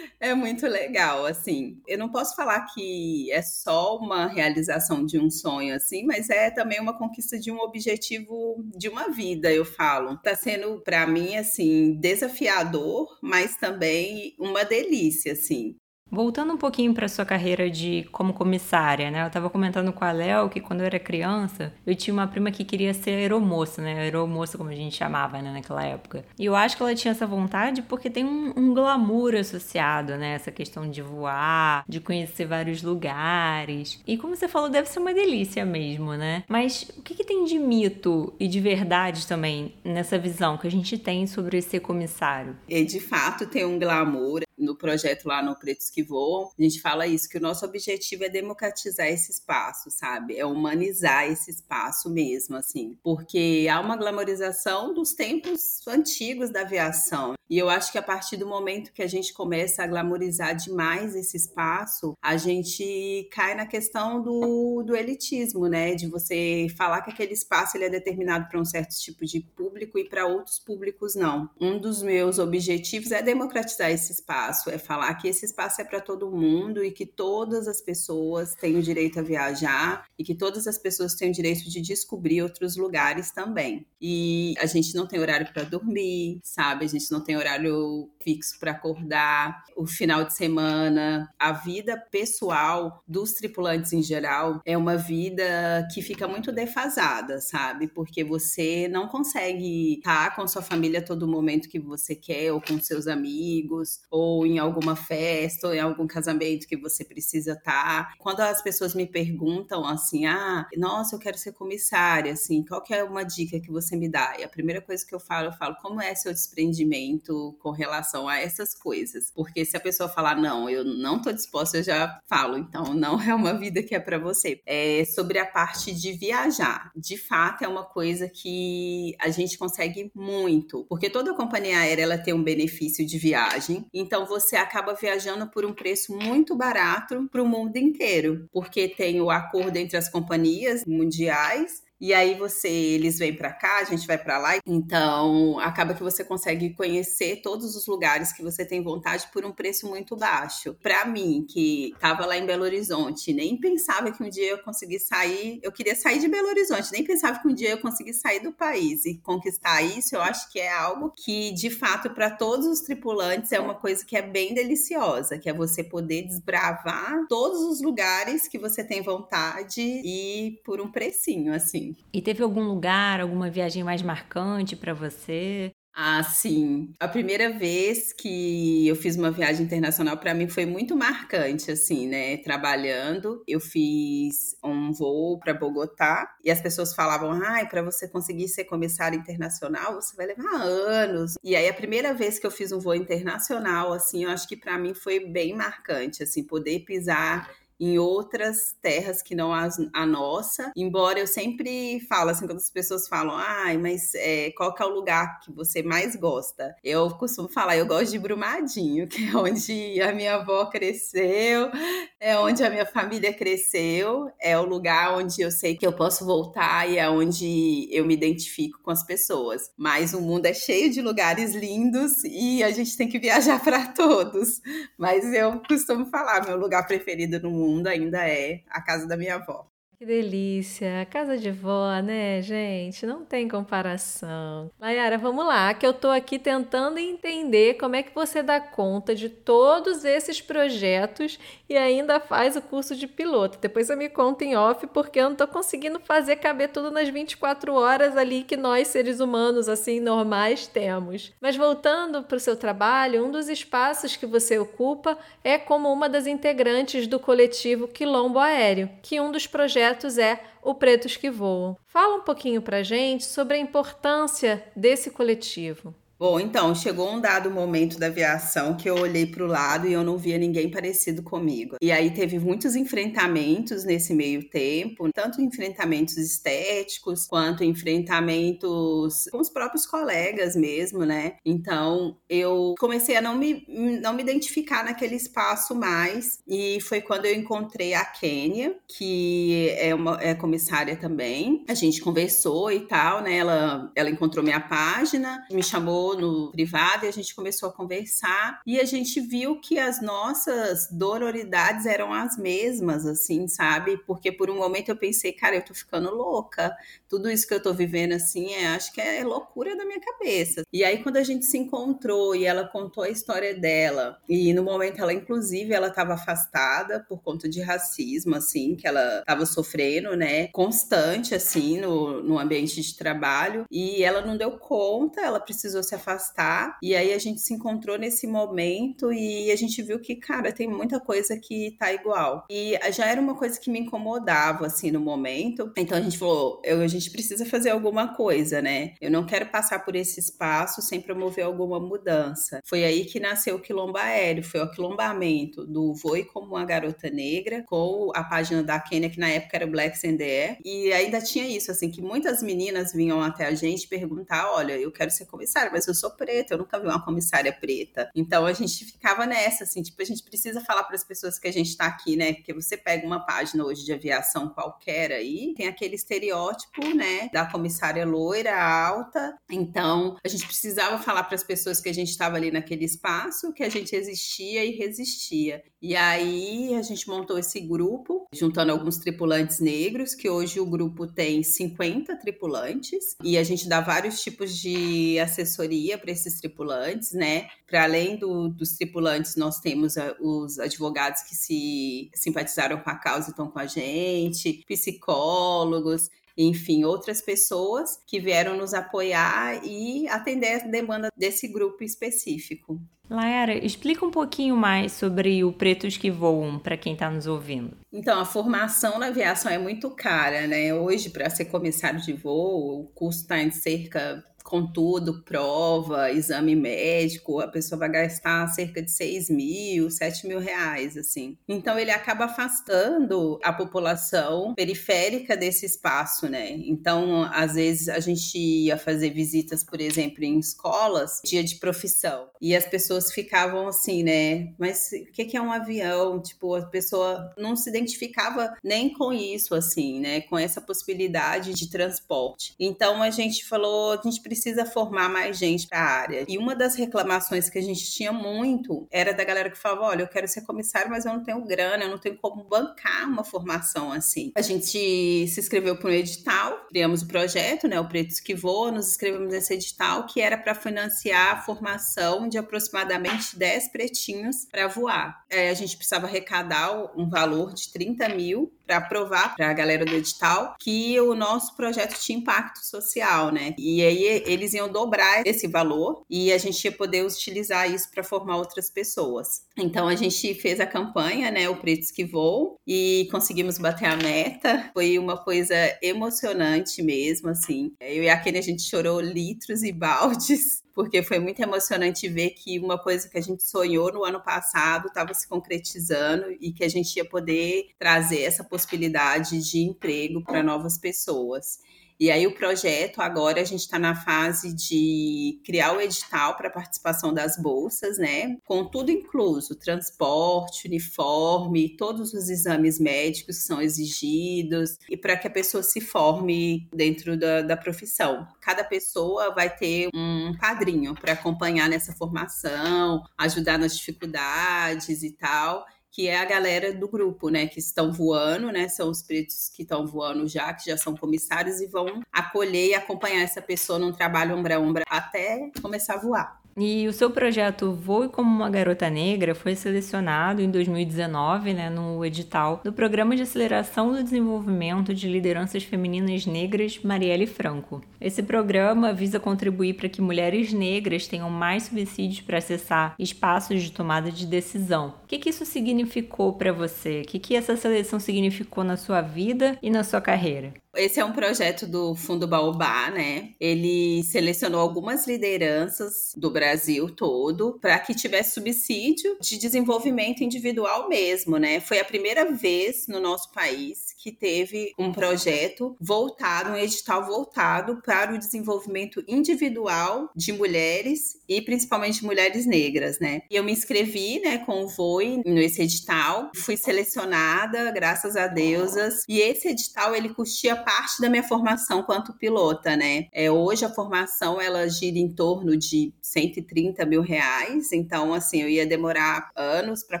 É 0.20 0.34
muito 0.34 0.66
legal, 0.66 1.24
assim. 1.26 1.80
Eu 1.86 1.96
não 1.96 2.10
posso 2.10 2.34
falar 2.34 2.66
que 2.74 3.30
é 3.30 3.40
só 3.40 3.96
uma 3.98 4.26
realização 4.26 5.06
de 5.06 5.16
um 5.18 5.30
sonho, 5.30 5.74
assim, 5.76 6.04
mas 6.04 6.28
é 6.28 6.50
também 6.50 6.80
uma 6.80 6.96
conquista 6.98 7.38
de 7.38 7.52
um 7.52 7.58
objetivo 7.60 8.56
de 8.76 8.88
uma 8.88 9.10
vida, 9.10 9.52
eu 9.52 9.64
falo. 9.64 10.18
Tá 10.20 10.34
sendo, 10.34 10.80
para 10.82 11.06
mim, 11.06 11.36
assim, 11.36 11.94
desafiador, 12.00 13.06
mas 13.22 13.56
também 13.56 14.34
uma 14.40 14.64
delícia, 14.64 15.32
assim. 15.34 15.76
Voltando 16.10 16.54
um 16.54 16.56
pouquinho 16.56 16.94
para 16.94 17.06
sua 17.08 17.24
carreira 17.24 17.68
de 17.70 18.06
como 18.10 18.32
comissária, 18.32 19.10
né? 19.10 19.22
Eu 19.22 19.26
estava 19.26 19.50
comentando 19.50 19.92
com 19.92 20.04
a 20.04 20.12
Léo 20.12 20.48
que 20.48 20.60
quando 20.60 20.80
eu 20.80 20.86
era 20.86 20.98
criança, 20.98 21.72
eu 21.86 21.94
tinha 21.94 22.14
uma 22.14 22.26
prima 22.26 22.50
que 22.50 22.64
queria 22.64 22.94
ser 22.94 23.10
aeromoça, 23.10 23.82
né? 23.82 24.00
Aeromoça, 24.00 24.56
como 24.56 24.70
a 24.70 24.74
gente 24.74 24.96
chamava, 24.96 25.40
né, 25.42 25.52
naquela 25.52 25.84
época. 25.84 26.24
E 26.38 26.46
eu 26.46 26.56
acho 26.56 26.76
que 26.76 26.82
ela 26.82 26.94
tinha 26.94 27.12
essa 27.12 27.26
vontade 27.26 27.82
porque 27.82 28.08
tem 28.08 28.24
um, 28.24 28.52
um 28.56 28.72
glamour 28.72 29.34
associado, 29.34 30.16
né? 30.16 30.34
Essa 30.34 30.50
questão 30.50 30.88
de 30.88 31.02
voar, 31.02 31.84
de 31.86 32.00
conhecer 32.00 32.46
vários 32.46 32.82
lugares. 32.82 34.00
E 34.06 34.16
como 34.16 34.34
você 34.34 34.48
falou, 34.48 34.70
deve 34.70 34.88
ser 34.88 35.00
uma 35.00 35.12
delícia 35.12 35.64
mesmo, 35.64 36.14
né? 36.14 36.42
Mas 36.48 36.90
o 36.96 37.02
que, 37.02 37.14
que 37.14 37.24
tem 37.24 37.44
de 37.44 37.58
mito 37.58 38.32
e 38.40 38.48
de 38.48 38.60
verdade 38.60 39.26
também 39.26 39.74
nessa 39.84 40.18
visão 40.18 40.56
que 40.56 40.66
a 40.66 40.70
gente 40.70 40.96
tem 40.96 41.26
sobre 41.26 41.60
ser 41.60 41.80
comissário? 41.80 42.56
E 42.66 42.84
de 42.84 42.98
fato 42.98 43.46
tem 43.46 43.64
um 43.64 43.78
glamour 43.78 44.47
no 44.58 44.76
projeto 44.76 45.26
lá 45.26 45.42
no 45.42 45.56
Pretos 45.56 45.90
que 45.90 46.02
Voam, 46.02 46.50
a 46.58 46.62
gente 46.62 46.80
fala 46.80 47.06
isso, 47.06 47.28
que 47.28 47.38
o 47.38 47.40
nosso 47.40 47.64
objetivo 47.64 48.24
é 48.24 48.28
democratizar 48.28 49.06
esse 49.06 49.30
espaço, 49.30 49.90
sabe? 49.90 50.36
É 50.36 50.44
humanizar 50.44 51.26
esse 51.30 51.50
espaço 51.50 52.10
mesmo, 52.10 52.56
assim. 52.56 52.98
Porque 53.02 53.66
há 53.70 53.80
uma 53.80 53.96
glamorização 53.96 54.92
dos 54.92 55.12
tempos 55.12 55.86
antigos 55.86 56.50
da 56.50 56.62
aviação. 56.62 57.34
E 57.48 57.56
eu 57.56 57.70
acho 57.70 57.90
que 57.90 57.98
a 57.98 58.02
partir 58.02 58.36
do 58.36 58.46
momento 58.46 58.92
que 58.92 59.02
a 59.02 59.06
gente 59.06 59.32
começa 59.32 59.82
a 59.82 59.86
glamorizar 59.86 60.54
demais 60.54 61.14
esse 61.14 61.36
espaço, 61.36 62.14
a 62.20 62.36
gente 62.36 63.26
cai 63.32 63.54
na 63.54 63.66
questão 63.66 64.20
do, 64.20 64.82
do 64.82 64.94
elitismo, 64.94 65.66
né? 65.66 65.94
De 65.94 66.06
você 66.06 66.66
falar 66.76 67.00
que 67.00 67.10
aquele 67.10 67.32
espaço 67.32 67.76
ele 67.76 67.84
é 67.84 67.90
determinado 67.90 68.48
para 68.48 68.60
um 68.60 68.64
certo 68.64 68.94
tipo 68.98 69.24
de 69.24 69.40
público 69.40 69.98
e 69.98 70.04
para 70.04 70.26
outros 70.26 70.58
públicos 70.58 71.14
não. 71.14 71.48
Um 71.58 71.78
dos 71.78 72.02
meus 72.02 72.38
objetivos 72.38 73.12
é 73.12 73.22
democratizar 73.22 73.90
esse 73.90 74.12
espaço 74.12 74.47
espaço, 74.48 74.70
é 74.70 74.78
falar 74.78 75.14
que 75.14 75.28
esse 75.28 75.44
espaço 75.44 75.80
é 75.80 75.84
para 75.84 76.00
todo 76.00 76.30
mundo 76.30 76.84
e 76.84 76.90
que 76.90 77.06
todas 77.06 77.68
as 77.68 77.80
pessoas 77.80 78.54
têm 78.54 78.76
o 78.76 78.82
direito 78.82 79.18
a 79.18 79.22
viajar 79.22 80.04
e 80.18 80.24
que 80.24 80.34
todas 80.34 80.66
as 80.66 80.78
pessoas 80.78 81.14
têm 81.14 81.30
o 81.30 81.32
direito 81.32 81.68
de 81.68 81.80
descobrir 81.80 82.42
outros 82.42 82.76
lugares 82.76 83.30
também. 83.30 83.86
E 84.00 84.54
a 84.58 84.66
gente 84.66 84.94
não 84.94 85.06
tem 85.06 85.20
horário 85.20 85.52
para 85.52 85.64
dormir, 85.64 86.40
sabe? 86.42 86.84
A 86.84 86.88
gente 86.88 87.10
não 87.10 87.22
tem 87.22 87.36
horário 87.36 88.10
fixo 88.22 88.58
para 88.58 88.72
acordar, 88.72 89.64
o 89.76 89.86
final 89.86 90.24
de 90.24 90.34
semana, 90.34 91.28
a 91.38 91.52
vida 91.52 91.96
pessoal 92.10 93.02
dos 93.06 93.32
tripulantes 93.32 93.92
em 93.92 94.02
geral 94.02 94.60
é 94.64 94.76
uma 94.76 94.96
vida 94.96 95.86
que 95.92 96.02
fica 96.02 96.26
muito 96.26 96.52
defasada, 96.52 97.40
sabe? 97.40 97.88
Porque 97.88 98.24
você 98.24 98.88
não 98.88 99.08
consegue 99.08 99.98
estar 99.98 100.34
com 100.34 100.46
sua 100.46 100.62
família 100.62 101.04
todo 101.04 101.28
momento 101.28 101.68
que 101.68 101.78
você 101.78 102.14
quer, 102.14 102.52
ou 102.52 102.60
com 102.60 102.78
seus 102.80 103.06
amigos, 103.06 104.00
ou 104.10 104.37
em 104.46 104.58
alguma 104.58 104.96
festa, 104.96 105.68
ou 105.68 105.74
em 105.74 105.80
algum 105.80 106.06
casamento 106.06 106.66
que 106.66 106.76
você 106.76 107.04
precisa 107.04 107.52
estar. 107.52 108.08
Tá. 108.08 108.14
Quando 108.18 108.40
as 108.40 108.62
pessoas 108.62 108.94
me 108.94 109.06
perguntam 109.06 109.84
assim, 109.84 110.26
ah, 110.26 110.66
nossa, 110.76 111.16
eu 111.16 111.18
quero 111.18 111.38
ser 111.38 111.52
comissária, 111.52 112.32
assim, 112.32 112.64
qual 112.64 112.82
que 112.82 112.94
é 112.94 113.02
uma 113.04 113.24
dica 113.24 113.60
que 113.60 113.70
você 113.70 113.96
me 113.96 114.08
dá? 114.08 114.36
E 114.38 114.44
a 114.44 114.48
primeira 114.48 114.80
coisa 114.80 115.04
que 115.06 115.14
eu 115.14 115.20
falo, 115.20 115.48
eu 115.48 115.52
falo, 115.52 115.76
como 115.76 116.00
é 116.00 116.14
seu 116.14 116.32
desprendimento 116.32 117.56
com 117.60 117.70
relação 117.70 118.28
a 118.28 118.38
essas 118.38 118.74
coisas? 118.74 119.30
Porque 119.34 119.64
se 119.64 119.76
a 119.76 119.80
pessoa 119.80 120.08
falar, 120.08 120.36
não, 120.36 120.68
eu 120.68 120.84
não 120.84 121.20
tô 121.20 121.32
disposta, 121.32 121.78
eu 121.78 121.82
já 121.82 122.20
falo, 122.26 122.56
então 122.56 122.94
não 122.94 123.20
é 123.20 123.34
uma 123.34 123.54
vida 123.54 123.82
que 123.82 123.94
é 123.94 124.00
para 124.00 124.18
você. 124.18 124.60
É 124.66 125.04
sobre 125.04 125.38
a 125.38 125.46
parte 125.46 125.92
de 125.92 126.12
viajar. 126.12 126.90
De 126.96 127.16
fato, 127.16 127.64
é 127.64 127.68
uma 127.68 127.84
coisa 127.84 128.28
que 128.28 129.14
a 129.20 129.28
gente 129.28 129.58
consegue 129.58 130.10
muito, 130.14 130.84
porque 130.88 131.10
toda 131.10 131.34
companhia 131.34 131.78
aérea 131.78 132.02
ela 132.02 132.18
tem 132.18 132.34
um 132.34 132.42
benefício 132.42 133.06
de 133.06 133.18
viagem, 133.18 133.86
então 133.92 134.26
você 134.28 134.56
acaba 134.56 134.94
viajando 134.94 135.48
por 135.48 135.64
um 135.64 135.72
preço 135.72 136.14
muito 136.14 136.54
barato 136.54 137.28
para 137.32 137.42
o 137.42 137.48
mundo 137.48 137.76
inteiro, 137.76 138.48
porque 138.52 138.88
tem 138.88 139.20
o 139.20 139.30
acordo 139.30 139.76
entre 139.76 139.96
as 139.96 140.08
companhias 140.08 140.84
mundiais 140.84 141.82
e 142.00 142.14
aí 142.14 142.34
você, 142.36 142.68
eles 142.68 143.18
vêm 143.18 143.34
para 143.34 143.52
cá, 143.52 143.78
a 143.78 143.84
gente 143.84 144.06
vai 144.06 144.16
para 144.16 144.38
lá. 144.38 144.58
Então, 144.66 145.58
acaba 145.58 145.94
que 145.94 146.02
você 146.02 146.24
consegue 146.24 146.74
conhecer 146.74 147.42
todos 147.42 147.74
os 147.74 147.86
lugares 147.86 148.32
que 148.32 148.42
você 148.42 148.64
tem 148.64 148.82
vontade 148.82 149.28
por 149.32 149.44
um 149.44 149.52
preço 149.52 149.88
muito 149.88 150.16
baixo. 150.16 150.74
Para 150.82 151.04
mim, 151.04 151.44
que 151.48 151.92
estava 151.92 152.24
lá 152.24 152.36
em 152.36 152.46
Belo 152.46 152.64
Horizonte, 152.64 153.32
nem 153.32 153.58
pensava 153.58 154.12
que 154.12 154.22
um 154.22 154.28
dia 154.28 154.50
eu 154.50 154.58
conseguir 154.62 155.00
sair, 155.00 155.58
eu 155.62 155.72
queria 155.72 155.94
sair 155.96 156.20
de 156.20 156.28
Belo 156.28 156.48
Horizonte, 156.48 156.92
nem 156.92 157.04
pensava 157.04 157.40
que 157.40 157.48
um 157.48 157.54
dia 157.54 157.70
eu 157.70 157.80
conseguir 157.80 158.14
sair 158.14 158.40
do 158.40 158.52
país 158.52 159.04
e 159.04 159.18
conquistar 159.18 159.82
isso, 159.82 160.14
eu 160.14 160.22
acho 160.22 160.50
que 160.52 160.60
é 160.60 160.72
algo 160.72 161.12
que, 161.16 161.52
de 161.52 161.70
fato, 161.70 162.10
para 162.10 162.30
todos 162.30 162.66
os 162.66 162.80
tripulantes 162.80 163.50
é 163.52 163.58
uma 163.58 163.74
coisa 163.74 164.04
que 164.04 164.16
é 164.16 164.22
bem 164.22 164.54
deliciosa, 164.54 165.38
que 165.38 165.48
é 165.48 165.52
você 165.52 165.82
poder 165.82 166.22
desbravar 166.22 167.26
todos 167.28 167.60
os 167.60 167.82
lugares 167.82 168.46
que 168.46 168.58
você 168.58 168.84
tem 168.84 169.02
vontade 169.02 169.80
e 169.80 170.60
por 170.64 170.80
um 170.80 170.90
precinho, 170.90 171.52
assim. 171.52 171.87
E 172.12 172.22
teve 172.22 172.42
algum 172.42 172.62
lugar, 172.64 173.20
alguma 173.20 173.50
viagem 173.50 173.84
mais 173.84 174.02
marcante 174.02 174.76
para 174.76 174.94
você? 174.94 175.70
Ah, 176.00 176.22
sim. 176.22 176.92
A 177.00 177.08
primeira 177.08 177.50
vez 177.58 178.12
que 178.12 178.86
eu 178.86 178.94
fiz 178.94 179.16
uma 179.16 179.32
viagem 179.32 179.66
internacional 179.66 180.16
para 180.16 180.32
mim 180.32 180.48
foi 180.48 180.64
muito 180.64 180.96
marcante, 180.96 181.72
assim, 181.72 182.06
né? 182.06 182.36
Trabalhando, 182.36 183.42
eu 183.48 183.58
fiz 183.58 184.54
um 184.62 184.92
voo 184.92 185.40
para 185.40 185.52
Bogotá 185.54 186.28
e 186.44 186.50
as 186.52 186.60
pessoas 186.62 186.94
falavam: 186.94 187.32
"Ai, 187.42 187.68
para 187.68 187.82
você 187.82 188.06
conseguir 188.08 188.46
ser 188.48 188.64
comissário 188.64 189.18
internacional, 189.18 189.94
você 189.96 190.14
vai 190.16 190.26
levar 190.26 190.44
anos". 190.62 191.34
E 191.42 191.56
aí 191.56 191.68
a 191.68 191.74
primeira 191.74 192.14
vez 192.14 192.38
que 192.38 192.46
eu 192.46 192.50
fiz 192.52 192.70
um 192.70 192.78
voo 192.78 192.94
internacional, 192.94 193.92
assim, 193.92 194.22
eu 194.24 194.30
acho 194.30 194.46
que 194.46 194.56
para 194.56 194.78
mim 194.78 194.94
foi 194.94 195.18
bem 195.26 195.52
marcante, 195.56 196.22
assim, 196.22 196.44
poder 196.46 196.80
pisar 196.84 197.50
em 197.80 197.98
outras 197.98 198.76
terras 198.82 199.22
que 199.22 199.34
não 199.34 199.52
as, 199.52 199.76
a 199.92 200.04
nossa. 200.04 200.72
Embora 200.76 201.18
eu 201.18 201.26
sempre 201.26 202.00
falo, 202.08 202.30
assim, 202.30 202.46
quando 202.46 202.58
as 202.58 202.70
pessoas 202.70 203.06
falam, 203.06 203.34
ai, 203.36 203.76
mas 203.78 204.14
é, 204.14 204.50
qual 204.52 204.74
que 204.74 204.82
é 204.82 204.86
o 204.86 204.94
lugar 204.94 205.40
que 205.40 205.52
você 205.52 205.82
mais 205.82 206.16
gosta? 206.16 206.74
Eu 206.82 207.10
costumo 207.10 207.48
falar, 207.48 207.76
eu 207.76 207.86
gosto 207.86 208.10
de 208.10 208.18
Brumadinho, 208.18 209.06
que 209.08 209.28
é 209.28 209.36
onde 209.36 210.00
a 210.00 210.12
minha 210.12 210.36
avó 210.36 210.66
cresceu, 210.66 211.70
é 212.18 212.36
onde 212.38 212.64
a 212.64 212.70
minha 212.70 212.86
família 212.86 213.32
cresceu, 213.32 214.30
é 214.40 214.58
o 214.58 214.64
lugar 214.64 215.16
onde 215.16 215.40
eu 215.40 215.50
sei 215.50 215.76
que 215.76 215.86
eu 215.86 215.92
posso 215.92 216.24
voltar 216.24 216.88
e 216.88 216.98
é 216.98 217.08
onde 217.08 217.88
eu 217.92 218.04
me 218.04 218.14
identifico 218.14 218.80
com 218.82 218.90
as 218.90 219.04
pessoas. 219.04 219.70
Mas 219.76 220.14
o 220.14 220.20
mundo 220.20 220.46
é 220.46 220.54
cheio 220.54 220.90
de 220.90 221.00
lugares 221.00 221.54
lindos 221.54 222.24
e 222.24 222.62
a 222.62 222.70
gente 222.70 222.96
tem 222.96 223.08
que 223.08 223.18
viajar 223.20 223.62
para 223.62 223.86
todos. 223.92 224.60
Mas 224.98 225.24
eu 225.32 225.60
costumo 225.68 226.06
falar, 226.06 226.44
meu 226.44 226.56
lugar 226.56 226.86
preferido 226.86 227.38
no 227.40 227.50
mundo 227.50 227.67
mundo 227.68 227.86
ainda 227.88 228.26
é 228.28 228.62
a 228.70 228.80
casa 228.82 229.06
da 229.06 229.16
minha 229.16 229.36
avó. 229.36 229.67
Que 229.98 230.06
delícia! 230.06 231.04
Casa 231.10 231.36
de 231.36 231.50
vó, 231.50 231.98
né, 232.00 232.40
gente? 232.40 233.04
Não 233.04 233.24
tem 233.24 233.48
comparação. 233.48 234.70
Mayara, 234.78 235.18
vamos 235.18 235.44
lá, 235.44 235.74
que 235.74 235.84
eu 235.84 235.92
tô 235.92 236.06
aqui 236.06 236.38
tentando 236.38 237.00
entender 237.00 237.74
como 237.78 237.96
é 237.96 238.04
que 238.04 238.14
você 238.14 238.40
dá 238.40 238.60
conta 238.60 239.12
de 239.12 239.28
todos 239.28 240.04
esses 240.04 240.40
projetos 240.40 241.36
e 241.68 241.76
ainda 241.76 242.20
faz 242.20 242.54
o 242.54 242.62
curso 242.62 242.94
de 242.94 243.08
piloto. 243.08 243.58
Depois 243.60 243.88
você 243.88 243.96
me 243.96 244.08
conta 244.08 244.44
em 244.44 244.54
off, 244.54 244.86
porque 244.86 245.18
eu 245.18 245.30
não 245.30 245.34
tô 245.34 245.48
conseguindo 245.48 245.98
fazer 245.98 246.36
caber 246.36 246.68
tudo 246.68 246.92
nas 246.92 247.08
24 247.08 247.74
horas 247.74 248.16
ali 248.16 248.44
que 248.44 248.56
nós, 248.56 248.86
seres 248.86 249.18
humanos, 249.18 249.68
assim, 249.68 249.98
normais, 249.98 250.68
temos. 250.68 251.32
Mas 251.40 251.56
voltando 251.56 252.22
para 252.22 252.36
o 252.36 252.40
seu 252.40 252.54
trabalho, 252.54 253.26
um 253.26 253.32
dos 253.32 253.48
espaços 253.48 254.14
que 254.14 254.26
você 254.26 254.60
ocupa 254.60 255.18
é 255.42 255.58
como 255.58 255.92
uma 255.92 256.08
das 256.08 256.28
integrantes 256.28 257.08
do 257.08 257.18
coletivo 257.18 257.88
Quilombo 257.88 258.38
Aéreo, 258.38 258.88
que 259.02 259.20
um 259.20 259.32
dos 259.32 259.48
projetos 259.48 259.87
projetos 259.88 260.18
é 260.18 260.42
o 260.62 260.74
Pretos 260.74 261.16
que 261.16 261.30
Voam. 261.30 261.76
Fala 261.86 262.16
um 262.16 262.20
pouquinho 262.20 262.60
para 262.60 262.82
gente 262.82 263.24
sobre 263.24 263.56
a 263.56 263.60
importância 263.60 264.64
desse 264.76 265.10
coletivo. 265.10 265.94
Bom, 266.18 266.40
então, 266.40 266.74
chegou 266.74 267.12
um 267.12 267.20
dado 267.20 267.48
momento 267.48 267.96
da 267.96 268.06
aviação 268.06 268.76
que 268.76 268.90
eu 268.90 268.96
olhei 268.96 269.24
para 269.24 269.44
o 269.44 269.46
lado 269.46 269.86
e 269.86 269.92
eu 269.92 270.02
não 270.02 270.18
via 270.18 270.36
ninguém 270.36 270.68
parecido 270.68 271.22
comigo. 271.22 271.76
E 271.80 271.92
aí 271.92 272.10
teve 272.10 272.40
muitos 272.40 272.74
enfrentamentos 272.74 273.84
nesse 273.84 274.12
meio 274.12 274.50
tempo, 274.50 275.08
tanto 275.12 275.40
enfrentamentos 275.40 276.16
estéticos 276.16 277.28
quanto 277.28 277.62
enfrentamentos 277.62 279.28
com 279.30 279.38
os 279.38 279.48
próprios 279.48 279.86
colegas 279.86 280.56
mesmo, 280.56 281.04
né? 281.04 281.36
Então, 281.44 282.16
eu 282.28 282.74
comecei 282.80 283.16
a 283.16 283.22
não 283.22 283.38
me, 283.38 283.64
não 284.02 284.12
me 284.12 284.22
identificar 284.22 284.84
naquele 284.84 285.14
espaço 285.14 285.72
mais 285.72 286.40
e 286.48 286.80
foi 286.80 287.00
quando 287.00 287.26
eu 287.26 287.34
encontrei 287.34 287.94
a 287.94 288.04
Kênia, 288.04 288.76
que 288.88 289.70
é 289.78 289.94
uma 289.94 290.18
é 290.20 290.34
comissária 290.34 290.96
também. 290.96 291.64
A 291.68 291.74
gente 291.74 292.00
conversou 292.00 292.72
e 292.72 292.80
tal, 292.80 293.22
né? 293.22 293.36
Ela, 293.36 293.92
ela 293.94 294.10
encontrou 294.10 294.44
minha 294.44 294.60
página, 294.60 295.46
me 295.52 295.62
chamou 295.62 296.07
no 296.16 296.50
privado 296.50 297.04
e 297.04 297.08
a 297.08 297.12
gente 297.12 297.34
começou 297.34 297.68
a 297.68 297.72
conversar 297.72 298.60
e 298.66 298.80
a 298.80 298.84
gente 298.84 299.20
viu 299.20 299.60
que 299.60 299.78
as 299.78 300.00
nossas 300.00 300.88
dororidades 300.90 301.86
eram 301.86 302.12
as 302.12 302.36
mesmas, 302.36 303.06
assim, 303.06 303.46
sabe? 303.48 303.98
Porque 304.06 304.30
por 304.30 304.50
um 304.50 304.56
momento 304.56 304.88
eu 304.88 304.96
pensei, 304.96 305.32
cara, 305.32 305.56
eu 305.56 305.64
tô 305.64 305.74
ficando 305.74 306.14
louca. 306.14 306.76
Tudo 307.08 307.30
isso 307.30 307.46
que 307.46 307.54
eu 307.54 307.62
tô 307.62 307.72
vivendo, 307.72 308.12
assim, 308.12 308.52
é, 308.54 308.68
acho 308.68 308.92
que 308.92 309.00
é 309.00 309.24
loucura 309.24 309.76
da 309.76 309.84
minha 309.84 310.00
cabeça. 310.00 310.62
E 310.72 310.84
aí, 310.84 311.02
quando 311.02 311.16
a 311.16 311.22
gente 311.22 311.46
se 311.46 311.56
encontrou 311.56 312.34
e 312.34 312.44
ela 312.44 312.66
contou 312.66 313.04
a 313.04 313.08
história 313.08 313.54
dela, 313.54 314.18
e 314.28 314.52
no 314.52 314.62
momento 314.62 315.00
ela, 315.00 315.12
inclusive, 315.12 315.72
ela 315.72 315.90
tava 315.90 316.14
afastada 316.14 317.04
por 317.08 317.22
conta 317.22 317.48
de 317.48 317.60
racismo, 317.60 318.34
assim, 318.34 318.76
que 318.76 318.86
ela 318.86 319.22
tava 319.26 319.46
sofrendo, 319.46 320.16
né? 320.16 320.48
Constante, 320.48 321.34
assim, 321.34 321.80
no, 321.80 322.22
no 322.22 322.38
ambiente 322.38 322.80
de 322.80 322.96
trabalho. 322.96 323.64
E 323.70 324.02
ela 324.02 324.20
não 324.20 324.36
deu 324.36 324.52
conta, 324.52 325.20
ela 325.20 325.40
precisou 325.40 325.82
se 325.82 325.94
afastar. 325.98 326.78
E 326.82 326.94
aí 326.94 327.12
a 327.12 327.18
gente 327.18 327.40
se 327.40 327.52
encontrou 327.52 327.98
nesse 327.98 328.26
momento 328.26 329.12
e 329.12 329.50
a 329.50 329.56
gente 329.56 329.82
viu 329.82 330.00
que, 330.00 330.16
cara, 330.16 330.52
tem 330.52 330.66
muita 330.66 330.98
coisa 330.98 331.38
que 331.38 331.76
tá 331.78 331.92
igual. 331.92 332.46
E 332.50 332.78
já 332.92 333.06
era 333.06 333.20
uma 333.20 333.34
coisa 333.34 333.60
que 333.60 333.70
me 333.70 333.80
incomodava, 333.80 334.66
assim, 334.66 334.90
no 334.90 335.00
momento. 335.00 335.72
Então 335.76 335.98
a 335.98 336.00
gente 336.00 336.18
falou, 336.18 336.60
eu, 336.64 336.80
a 336.80 336.88
gente 336.88 337.10
precisa 337.10 337.44
fazer 337.44 337.70
alguma 337.70 338.14
coisa, 338.14 338.62
né? 338.62 338.94
Eu 339.00 339.10
não 339.10 339.26
quero 339.26 339.46
passar 339.46 339.84
por 339.84 339.94
esse 339.94 340.20
espaço 340.20 340.80
sem 340.80 341.00
promover 341.00 341.44
alguma 341.44 341.78
mudança. 341.80 342.60
Foi 342.64 342.84
aí 342.84 343.04
que 343.04 343.20
nasceu 343.20 343.56
o 343.56 343.60
Quilombo 343.60 343.98
Aéreo, 343.98 344.42
foi 344.42 344.60
o 344.60 344.64
aquilombamento 344.64 345.66
do 345.66 345.94
Voe 345.94 346.24
como 346.24 346.54
uma 346.54 346.64
garota 346.64 347.10
negra, 347.10 347.64
com 347.66 348.10
a 348.14 348.22
página 348.22 348.62
da 348.62 348.78
Kenya, 348.78 349.10
que 349.10 349.18
na 349.18 349.28
época 349.28 349.56
era 349.56 349.66
Black 349.66 349.98
Air. 350.06 350.58
E 350.64 350.92
ainda 350.92 351.20
tinha 351.20 351.46
isso, 351.46 351.70
assim, 351.70 351.90
que 351.90 352.00
muitas 352.00 352.42
meninas 352.42 352.92
vinham 352.92 353.20
até 353.20 353.46
a 353.46 353.54
gente 353.54 353.88
perguntar: 353.88 354.52
olha, 354.52 354.78
eu 354.78 354.92
quero 354.92 355.10
ser 355.10 355.26
comissária, 355.26 355.70
mas 355.72 355.87
eu 355.90 355.94
sou 355.94 356.10
preta, 356.10 356.54
eu 356.54 356.58
nunca 356.58 356.78
vi 356.78 356.86
uma 356.86 357.04
comissária 357.04 357.52
preta. 357.52 358.10
Então 358.14 358.46
a 358.46 358.52
gente 358.52 358.84
ficava 358.84 359.26
nessa, 359.26 359.64
assim, 359.64 359.82
tipo, 359.82 360.00
a 360.00 360.04
gente 360.04 360.22
precisa 360.22 360.60
falar 360.60 360.84
para 360.84 360.96
as 360.96 361.04
pessoas 361.04 361.38
que 361.38 361.48
a 361.48 361.52
gente 361.52 361.70
está 361.70 361.86
aqui, 361.86 362.16
né? 362.16 362.34
Porque 362.34 362.52
você 362.52 362.76
pega 362.76 363.06
uma 363.06 363.24
página 363.24 363.64
hoje 363.64 363.84
de 363.84 363.92
aviação 363.92 364.48
qualquer 364.48 365.12
aí, 365.12 365.54
tem 365.56 365.68
aquele 365.68 365.94
estereótipo, 365.94 366.94
né, 366.94 367.28
da 367.32 367.46
comissária 367.46 368.04
loira, 368.04 368.56
alta. 368.60 369.36
Então 369.50 370.16
a 370.24 370.28
gente 370.28 370.46
precisava 370.46 370.98
falar 370.98 371.24
para 371.24 371.34
as 371.34 371.44
pessoas 371.44 371.80
que 371.80 371.88
a 371.88 371.94
gente 371.94 372.10
estava 372.10 372.36
ali 372.36 372.50
naquele 372.50 372.84
espaço, 372.84 373.52
que 373.52 373.62
a 373.62 373.68
gente 373.68 373.94
existia 373.94 374.64
e 374.64 374.72
resistia. 374.72 375.62
E 375.80 375.94
aí 375.94 376.74
a 376.74 376.82
gente 376.82 377.08
montou 377.08 377.38
esse 377.38 377.60
grupo, 377.60 378.26
juntando 378.32 378.72
alguns 378.72 378.98
tripulantes 378.98 379.60
negros, 379.60 380.14
que 380.14 380.28
hoje 380.28 380.58
o 380.60 380.66
grupo 380.66 381.06
tem 381.06 381.42
50 381.42 382.16
tripulantes, 382.16 383.16
e 383.22 383.38
a 383.38 383.44
gente 383.44 383.68
dá 383.68 383.80
vários 383.80 384.20
tipos 384.20 384.56
de 384.56 385.18
assessoria 385.20 385.77
para 385.98 386.10
esses 386.10 386.40
tripulantes, 386.40 387.12
né? 387.12 387.48
Para 387.66 387.84
além 387.84 388.16
do, 388.16 388.48
dos 388.48 388.72
tripulantes, 388.72 389.36
nós 389.36 389.60
temos 389.60 389.96
a, 389.96 390.16
os 390.20 390.58
advogados 390.58 391.22
que 391.22 391.34
se 391.34 392.10
simpatizaram 392.14 392.80
com 392.80 392.90
a 392.90 392.96
causa 392.96 393.28
e 393.28 393.30
estão 393.30 393.48
com 393.48 393.58
a 393.58 393.66
gente, 393.66 394.64
psicólogos. 394.66 396.10
enfim, 396.36 396.84
outras 396.84 397.20
pessoas 397.20 398.00
que 398.06 398.20
vieram 398.20 398.56
nos 398.56 398.74
apoiar 398.74 399.60
e 399.64 400.06
atender 400.08 400.62
a 400.62 400.66
demanda 400.66 401.08
desse 401.16 401.48
grupo 401.48 401.82
específico. 401.82 402.80
Layara, 403.10 403.54
explica 403.64 404.04
um 404.04 404.10
pouquinho 404.10 404.54
mais 404.54 404.92
sobre 404.92 405.42
o 405.42 405.50
Pretos 405.50 405.96
que 405.96 406.10
Voam 406.10 406.58
para 406.58 406.76
quem 406.76 406.92
está 406.92 407.10
nos 407.10 407.26
ouvindo. 407.26 407.76
Então, 407.90 408.20
a 408.20 408.24
formação 408.24 408.98
na 408.98 409.06
aviação 409.06 409.50
é 409.50 409.56
muito 409.56 409.90
cara, 409.90 410.46
né? 410.46 410.74
Hoje, 410.74 411.08
para 411.08 411.30
ser 411.30 411.46
comissário 411.46 412.00
de 412.00 412.12
voo, 412.12 412.82
o 412.82 412.84
custo 412.94 413.22
está 413.22 413.42
em 413.42 413.50
cerca 413.50 414.22
com 414.48 414.66
tudo, 414.66 415.22
prova, 415.22 416.10
exame 416.10 416.56
médico, 416.56 417.38
a 417.38 417.46
pessoa 417.46 417.78
vai 417.78 417.90
gastar 417.90 418.46
cerca 418.48 418.80
de 418.80 418.90
6 418.90 419.28
mil, 419.28 419.90
7 419.90 420.26
mil 420.26 420.38
reais, 420.38 420.96
assim. 420.96 421.36
Então 421.46 421.78
ele 421.78 421.90
acaba 421.90 422.24
afastando 422.24 423.38
a 423.44 423.52
população 423.52 424.54
periférica 424.54 425.36
desse 425.36 425.66
espaço, 425.66 426.28
né? 426.28 426.50
Então, 426.50 427.28
às 427.30 427.54
vezes, 427.54 427.90
a 427.90 428.00
gente 428.00 428.38
ia 428.38 428.78
fazer 428.78 429.10
visitas, 429.10 429.62
por 429.62 429.80
exemplo, 429.82 430.24
em 430.24 430.38
escolas, 430.38 431.20
dia 431.22 431.44
de 431.44 431.56
profissão, 431.56 432.28
e 432.40 432.56
as 432.56 432.64
pessoas 432.64 433.12
ficavam 433.12 433.68
assim, 433.68 434.02
né? 434.02 434.54
Mas 434.58 434.90
o 434.92 435.12
que 435.12 435.36
é 435.36 435.42
um 435.42 435.52
avião? 435.52 436.22
Tipo, 436.22 436.54
a 436.54 436.62
pessoa 436.62 437.30
não 437.36 437.54
se 437.54 437.68
identificava 437.68 438.56
nem 438.64 438.94
com 438.94 439.12
isso, 439.12 439.54
assim, 439.54 440.00
né? 440.00 440.22
Com 440.22 440.38
essa 440.38 440.60
possibilidade 440.60 441.52
de 441.52 441.68
transporte. 441.68 442.54
Então 442.58 443.02
a 443.02 443.10
gente 443.10 443.44
falou, 443.44 443.92
a 443.92 444.00
gente 444.02 444.22
precisa 444.22 444.37
precisa 444.38 444.64
formar 444.64 445.08
mais 445.08 445.36
gente 445.36 445.66
para 445.66 445.80
a 445.80 445.84
área. 445.84 446.24
E 446.28 446.38
uma 446.38 446.54
das 446.54 446.76
reclamações 446.76 447.50
que 447.50 447.58
a 447.58 447.62
gente 447.62 447.90
tinha 447.90 448.12
muito 448.12 448.86
era 448.90 449.12
da 449.12 449.24
galera 449.24 449.50
que 449.50 449.58
falava: 449.58 449.82
olha, 449.82 450.02
eu 450.02 450.08
quero 450.08 450.28
ser 450.28 450.42
comissário, 450.42 450.90
mas 450.90 451.04
eu 451.04 451.12
não 451.12 451.22
tenho 451.22 451.44
grana, 451.44 451.84
eu 451.84 451.90
não 451.90 451.98
tenho 451.98 452.16
como 452.16 452.44
bancar 452.44 453.08
uma 453.08 453.24
formação 453.24 453.92
assim. 453.92 454.32
A 454.36 454.42
gente 454.42 455.26
se 455.28 455.40
inscreveu 455.40 455.76
para 455.76 455.90
um 455.90 455.92
edital, 455.92 456.66
criamos 456.68 457.02
o 457.02 457.08
projeto, 457.08 457.66
né, 457.66 457.80
o 457.80 457.88
Pretos 457.88 458.20
que 458.20 458.34
Voa, 458.34 458.70
nos 458.70 458.90
inscrevemos 458.90 459.30
nesse 459.32 459.54
edital 459.54 460.06
que 460.06 460.20
era 460.20 460.38
para 460.38 460.54
financiar 460.54 461.32
a 461.32 461.42
formação 461.42 462.28
de 462.28 462.38
aproximadamente 462.38 463.36
10 463.36 463.68
pretinhos 463.68 464.46
para 464.50 464.68
voar. 464.68 465.24
É, 465.28 465.50
a 465.50 465.54
gente 465.54 465.76
precisava 465.76 466.06
arrecadar 466.06 466.92
um 466.96 467.08
valor 467.08 467.52
de 467.52 467.72
30 467.72 468.08
mil 468.10 468.52
para 468.68 468.82
provar 468.82 469.34
para 469.34 469.48
a 469.48 469.54
galera 469.54 469.86
do 469.86 469.94
edital 469.94 470.54
que 470.60 471.00
o 471.00 471.14
nosso 471.14 471.56
projeto 471.56 471.98
tinha 471.98 472.18
impacto 472.18 472.58
social, 472.58 473.32
né? 473.32 473.54
E 473.58 473.82
aí 473.82 474.22
eles 474.26 474.52
iam 474.52 474.70
dobrar 474.70 475.26
esse 475.26 475.48
valor 475.48 476.04
e 476.08 476.30
a 476.30 476.36
gente 476.36 476.62
ia 476.62 476.70
poder 476.70 477.02
utilizar 477.04 477.72
isso 477.72 477.90
para 477.90 478.04
formar 478.04 478.36
outras 478.36 478.68
pessoas. 478.68 479.42
Então 479.56 479.88
a 479.88 479.94
gente 479.94 480.34
fez 480.34 480.60
a 480.60 480.66
campanha, 480.66 481.30
né, 481.30 481.48
o 481.48 481.56
Pretos 481.56 481.90
que 481.90 482.04
Voam, 482.04 482.56
e 482.66 483.08
conseguimos 483.10 483.56
bater 483.56 483.86
a 483.86 483.96
meta. 483.96 484.70
Foi 484.74 484.98
uma 484.98 485.16
coisa 485.16 485.54
emocionante 485.82 486.82
mesmo, 486.82 487.30
assim. 487.30 487.72
Eu 487.80 488.02
e 488.02 488.10
a 488.10 488.20
Kenny 488.20 488.38
a 488.38 488.42
gente 488.42 488.62
chorou 488.62 489.00
litros 489.00 489.62
e 489.62 489.72
baldes 489.72 490.62
porque 490.78 491.02
foi 491.02 491.18
muito 491.18 491.42
emocionante 491.42 492.08
ver 492.08 492.30
que 492.30 492.56
uma 492.60 492.78
coisa 492.78 493.08
que 493.08 493.18
a 493.18 493.20
gente 493.20 493.42
sonhou 493.42 493.92
no 493.92 494.04
ano 494.04 494.20
passado 494.20 494.86
estava 494.86 495.12
se 495.12 495.26
concretizando 495.26 496.26
e 496.40 496.52
que 496.52 496.62
a 496.62 496.68
gente 496.68 496.96
ia 496.96 497.04
poder 497.04 497.70
trazer 497.76 498.22
essa 498.22 498.44
possibilidade 498.44 499.42
de 499.42 499.58
emprego 499.58 500.22
para 500.22 500.40
novas 500.40 500.78
pessoas. 500.78 501.58
E 502.00 502.10
aí 502.10 502.26
o 502.26 502.34
projeto 502.34 503.00
agora 503.00 503.40
a 503.40 503.44
gente 503.44 503.60
está 503.60 503.78
na 503.78 503.94
fase 503.94 504.54
de 504.54 505.40
criar 505.44 505.72
o 505.72 505.80
edital 505.80 506.36
para 506.36 506.48
participação 506.48 507.12
das 507.12 507.36
bolsas, 507.36 507.98
né? 507.98 508.36
Com 508.44 508.64
tudo 508.64 508.90
incluso, 508.90 509.56
transporte, 509.56 510.68
uniforme, 510.68 511.76
todos 511.76 512.14
os 512.14 512.28
exames 512.28 512.78
médicos 512.78 513.38
que 513.38 513.42
são 513.42 513.60
exigidos 513.60 514.78
e 514.88 514.96
para 514.96 515.16
que 515.16 515.26
a 515.26 515.30
pessoa 515.30 515.62
se 515.62 515.80
forme 515.80 516.68
dentro 516.72 517.16
da, 517.16 517.42
da 517.42 517.56
profissão. 517.56 518.26
Cada 518.40 518.62
pessoa 518.62 519.34
vai 519.34 519.54
ter 519.54 519.88
um 519.94 520.32
padrinho 520.38 520.94
para 520.94 521.14
acompanhar 521.14 521.68
nessa 521.68 521.92
formação, 521.92 523.02
ajudar 523.16 523.58
nas 523.58 523.76
dificuldades 523.76 525.02
e 525.02 525.10
tal 525.12 525.66
que 525.90 526.08
é 526.08 526.18
a 526.18 526.24
galera 526.24 526.72
do 526.72 526.88
grupo, 526.88 527.28
né, 527.28 527.46
que 527.46 527.58
estão 527.58 527.92
voando, 527.92 528.52
né, 528.52 528.68
são 528.68 528.90
os 528.90 529.02
pretos 529.02 529.48
que 529.48 529.62
estão 529.62 529.86
voando 529.86 530.28
já, 530.28 530.52
que 530.52 530.70
já 530.70 530.76
são 530.76 530.96
comissários 530.96 531.60
e 531.60 531.66
vão 531.66 532.02
acolher 532.12 532.68
e 532.68 532.74
acompanhar 532.74 533.22
essa 533.22 533.42
pessoa 533.42 533.78
num 533.78 533.92
trabalho 533.92 534.36
ombra-ombra 534.36 534.84
até 534.88 535.50
começar 535.60 535.94
a 535.94 535.98
voar. 535.98 536.40
E 536.60 536.88
o 536.88 536.92
seu 536.92 537.08
projeto 537.08 537.72
Voe 537.72 538.08
como 538.08 538.28
uma 538.28 538.50
Garota 538.50 538.90
Negra 538.90 539.32
foi 539.32 539.54
selecionado 539.54 540.42
em 540.42 540.50
2019 540.50 541.54
né, 541.54 541.70
no 541.70 542.04
edital 542.04 542.60
do 542.64 542.72
Programa 542.72 543.14
de 543.14 543.22
Aceleração 543.22 543.92
do 543.92 544.02
Desenvolvimento 544.02 544.92
de 544.92 545.06
Lideranças 545.06 545.62
Femininas 545.62 546.26
Negras 546.26 546.80
Marielle 546.82 547.28
Franco. 547.28 547.80
Esse 548.00 548.24
programa 548.24 548.92
visa 548.92 549.20
contribuir 549.20 549.74
para 549.74 549.88
que 549.88 550.02
mulheres 550.02 550.52
negras 550.52 551.06
tenham 551.06 551.30
mais 551.30 551.64
subsídios 551.64 552.22
para 552.22 552.38
acessar 552.38 552.96
espaços 552.98 553.62
de 553.62 553.70
tomada 553.70 554.10
de 554.10 554.26
decisão. 554.26 554.94
O 555.08 555.10
que, 555.10 555.18
que 555.20 555.30
isso 555.30 555.46
significou 555.46 556.34
para 556.34 556.52
você? 556.52 557.00
O 557.00 557.04
que, 557.06 557.18
que 557.18 557.34
essa 557.34 557.56
seleção 557.56 557.98
significou 557.98 558.62
na 558.62 558.76
sua 558.76 559.00
vida 559.00 559.58
e 559.62 559.70
na 559.70 559.82
sua 559.82 560.02
carreira? 560.02 560.52
Esse 560.76 561.00
é 561.00 561.04
um 561.04 561.12
projeto 561.12 561.66
do 561.66 561.94
Fundo 561.94 562.28
Baobá, 562.28 562.90
né? 562.90 563.30
Ele 563.40 564.02
selecionou 564.04 564.60
algumas 564.60 565.06
lideranças 565.06 566.12
do 566.14 566.30
Brasil 566.30 566.94
todo 566.94 567.58
para 567.58 567.78
que 567.78 567.94
tivesse 567.94 568.34
subsídio 568.34 569.16
de 569.18 569.38
desenvolvimento 569.38 570.22
individual 570.22 570.88
mesmo, 570.88 571.38
né? 571.38 571.58
Foi 571.58 571.80
a 571.80 571.84
primeira 571.84 572.30
vez 572.30 572.86
no 572.86 573.00
nosso 573.00 573.32
país 573.32 573.94
que 573.98 574.12
teve 574.12 574.72
um 574.78 574.92
projeto 574.92 575.74
voltado, 575.80 576.50
um 576.50 576.56
edital 576.56 577.04
voltado 577.06 577.80
para 577.82 578.14
o 578.14 578.18
desenvolvimento 578.18 579.02
individual 579.08 580.10
de 580.14 580.32
mulheres 580.32 581.16
e 581.28 581.40
principalmente 581.40 582.04
mulheres 582.04 582.46
negras, 582.46 583.00
né? 583.00 583.22
E 583.30 583.34
eu 583.34 583.42
me 583.42 583.52
inscrevi, 583.52 584.20
né, 584.20 584.38
com 584.38 584.62
o 584.62 584.68
VOI 584.98 585.22
nesse 585.24 585.62
edital, 585.62 586.30
fui 586.34 586.56
selecionada, 586.56 587.70
graças 587.70 588.16
a 588.16 588.26
deusas, 588.26 589.04
e 589.08 589.20
esse 589.20 589.48
edital 589.48 589.94
ele 589.94 590.08
custia 590.10 590.56
parte 590.56 591.00
da 591.00 591.08
minha 591.08 591.22
formação 591.22 591.82
quanto 591.82 592.12
pilota, 592.12 592.76
né? 592.76 593.06
É, 593.12 593.30
hoje 593.30 593.64
a 593.64 593.68
formação 593.68 594.40
ela 594.40 594.68
gira 594.68 594.98
em 594.98 595.14
torno 595.14 595.56
de 595.56 595.92
130 596.02 596.84
mil 596.84 597.00
reais, 597.00 597.72
então 597.72 598.12
assim, 598.12 598.42
eu 598.42 598.48
ia 598.48 598.66
demorar 598.66 599.30
anos 599.36 599.84
para 599.84 600.00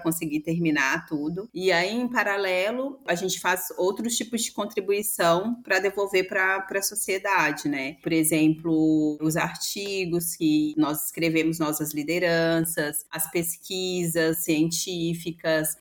conseguir 0.00 0.40
terminar 0.40 1.06
tudo. 1.06 1.48
E 1.54 1.70
aí, 1.70 1.94
em 1.94 2.08
paralelo, 2.08 3.00
a 3.06 3.14
gente 3.14 3.40
faz 3.40 3.68
outros 3.76 4.16
tipos 4.16 4.42
de 4.42 4.52
contribuição 4.52 5.60
para 5.62 5.78
devolver 5.78 6.26
para 6.26 6.66
a 6.68 6.82
sociedade, 6.82 7.68
né? 7.68 7.96
Por 8.02 8.12
exemplo, 8.12 9.18
os 9.20 9.36
artigos 9.36 10.34
que 10.34 10.74
nós 10.76 11.06
escrevemos 11.06 11.58
nossas 11.58 11.92
lideranças, 11.94 13.04
as 13.10 13.30
pesquisas 13.30 14.44
científicas, 14.44 14.87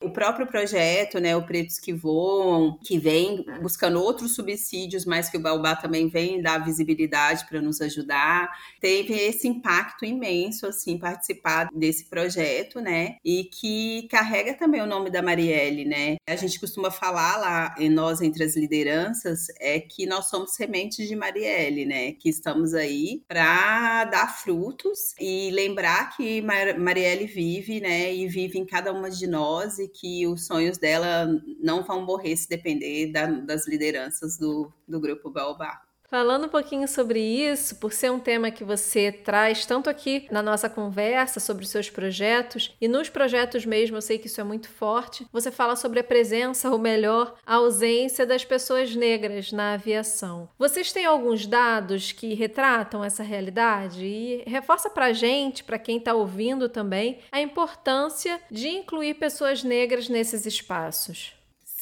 o 0.01 0.09
próprio 0.09 0.47
projeto, 0.47 1.19
né, 1.19 1.35
o 1.35 1.45
Pretos 1.45 1.79
que 1.79 1.93
Voam, 1.93 2.77
que 2.83 2.97
vem 2.97 3.45
buscando 3.61 4.01
outros 4.01 4.35
subsídios 4.35 5.05
mas 5.05 5.29
que 5.29 5.37
o 5.37 5.39
Baobá 5.39 5.75
também 5.75 6.07
vem 6.07 6.41
dar 6.41 6.63
visibilidade 6.63 7.45
para 7.47 7.61
nos 7.61 7.81
ajudar. 7.81 8.49
Teve 8.79 9.13
esse 9.13 9.47
impacto 9.47 10.05
imenso, 10.05 10.67
assim, 10.67 10.97
participar 10.97 11.69
desse 11.73 12.05
projeto, 12.05 12.79
né? 12.79 13.15
E 13.23 13.45
que 13.45 14.07
carrega 14.09 14.53
também 14.53 14.81
o 14.81 14.85
nome 14.85 15.09
da 15.09 15.21
Marielle, 15.21 15.85
né? 15.85 16.17
A 16.27 16.35
gente 16.35 16.59
costuma 16.59 16.91
falar 16.91 17.37
lá 17.37 17.75
em 17.77 17.89
nós, 17.89 18.21
entre 18.21 18.43
as 18.43 18.55
lideranças, 18.55 19.47
é 19.59 19.79
que 19.79 20.05
nós 20.05 20.27
somos 20.29 20.53
sementes 20.53 21.07
de 21.07 21.15
Marielle, 21.15 21.85
né? 21.85 22.11
Que 22.13 22.29
estamos 22.29 22.73
aí 22.73 23.21
para 23.27 24.05
dar 24.05 24.37
frutos 24.37 25.13
e 25.19 25.49
lembrar 25.51 26.15
que 26.15 26.41
Marielle 26.41 27.25
vive, 27.25 27.79
né? 27.79 28.13
E 28.13 28.27
vive 28.27 28.59
em 28.59 28.65
cada 28.65 28.93
uma 28.97 29.10
de 29.10 29.27
nós 29.27 29.79
e 29.79 29.88
que 29.88 30.27
os 30.27 30.45
sonhos 30.45 30.77
dela 30.77 31.27
não 31.62 31.83
vão 31.83 32.05
morrer 32.05 32.36
se 32.36 32.49
depender 32.49 33.12
da, 33.12 33.27
das 33.27 33.67
lideranças 33.67 34.38
do, 34.38 34.71
do, 34.88 34.99
grupo 34.99 35.29
Baobá. 35.29 35.87
Falando 36.09 36.45
um 36.45 36.49
pouquinho 36.49 36.87
sobre 36.87 37.19
isso, 37.19 37.75
por 37.75 37.91
ser 37.91 38.09
um 38.09 38.19
tema 38.19 38.49
que 38.49 38.63
você 38.63 39.11
traz 39.11 39.65
tanto 39.65 39.89
aqui 39.89 40.25
na 40.31 40.41
nossa 40.41 40.69
conversa 40.69 41.37
sobre 41.41 41.65
os 41.65 41.69
seus 41.69 41.89
projetos 41.89 42.73
e 42.79 42.87
nos 42.87 43.09
projetos 43.09 43.65
mesmo, 43.65 43.97
eu 43.97 44.01
sei 44.01 44.17
que 44.17 44.27
isso 44.27 44.39
é 44.39 44.43
muito 44.43 44.69
forte. 44.69 45.27
Você 45.33 45.51
fala 45.51 45.75
sobre 45.75 45.99
a 45.99 46.03
presença, 46.03 46.69
ou 46.69 46.77
melhor, 46.77 47.35
a 47.45 47.55
ausência 47.55 48.25
das 48.25 48.45
pessoas 48.45 48.95
negras 48.95 49.51
na 49.51 49.73
aviação. 49.73 50.47
Vocês 50.57 50.93
têm 50.93 51.05
alguns 51.05 51.45
dados 51.45 52.13
que 52.13 52.33
retratam 52.33 53.03
essa 53.03 53.21
realidade 53.21 54.05
e 54.05 54.43
reforça 54.47 54.89
para 54.89 55.11
gente, 55.11 55.61
para 55.61 55.77
quem 55.77 55.97
está 55.97 56.13
ouvindo 56.13 56.69
também, 56.69 57.19
a 57.29 57.41
importância 57.41 58.39
de 58.49 58.69
incluir 58.69 59.15
pessoas 59.15 59.61
negras 59.61 60.07
nesses 60.07 60.45
espaços. 60.45 61.37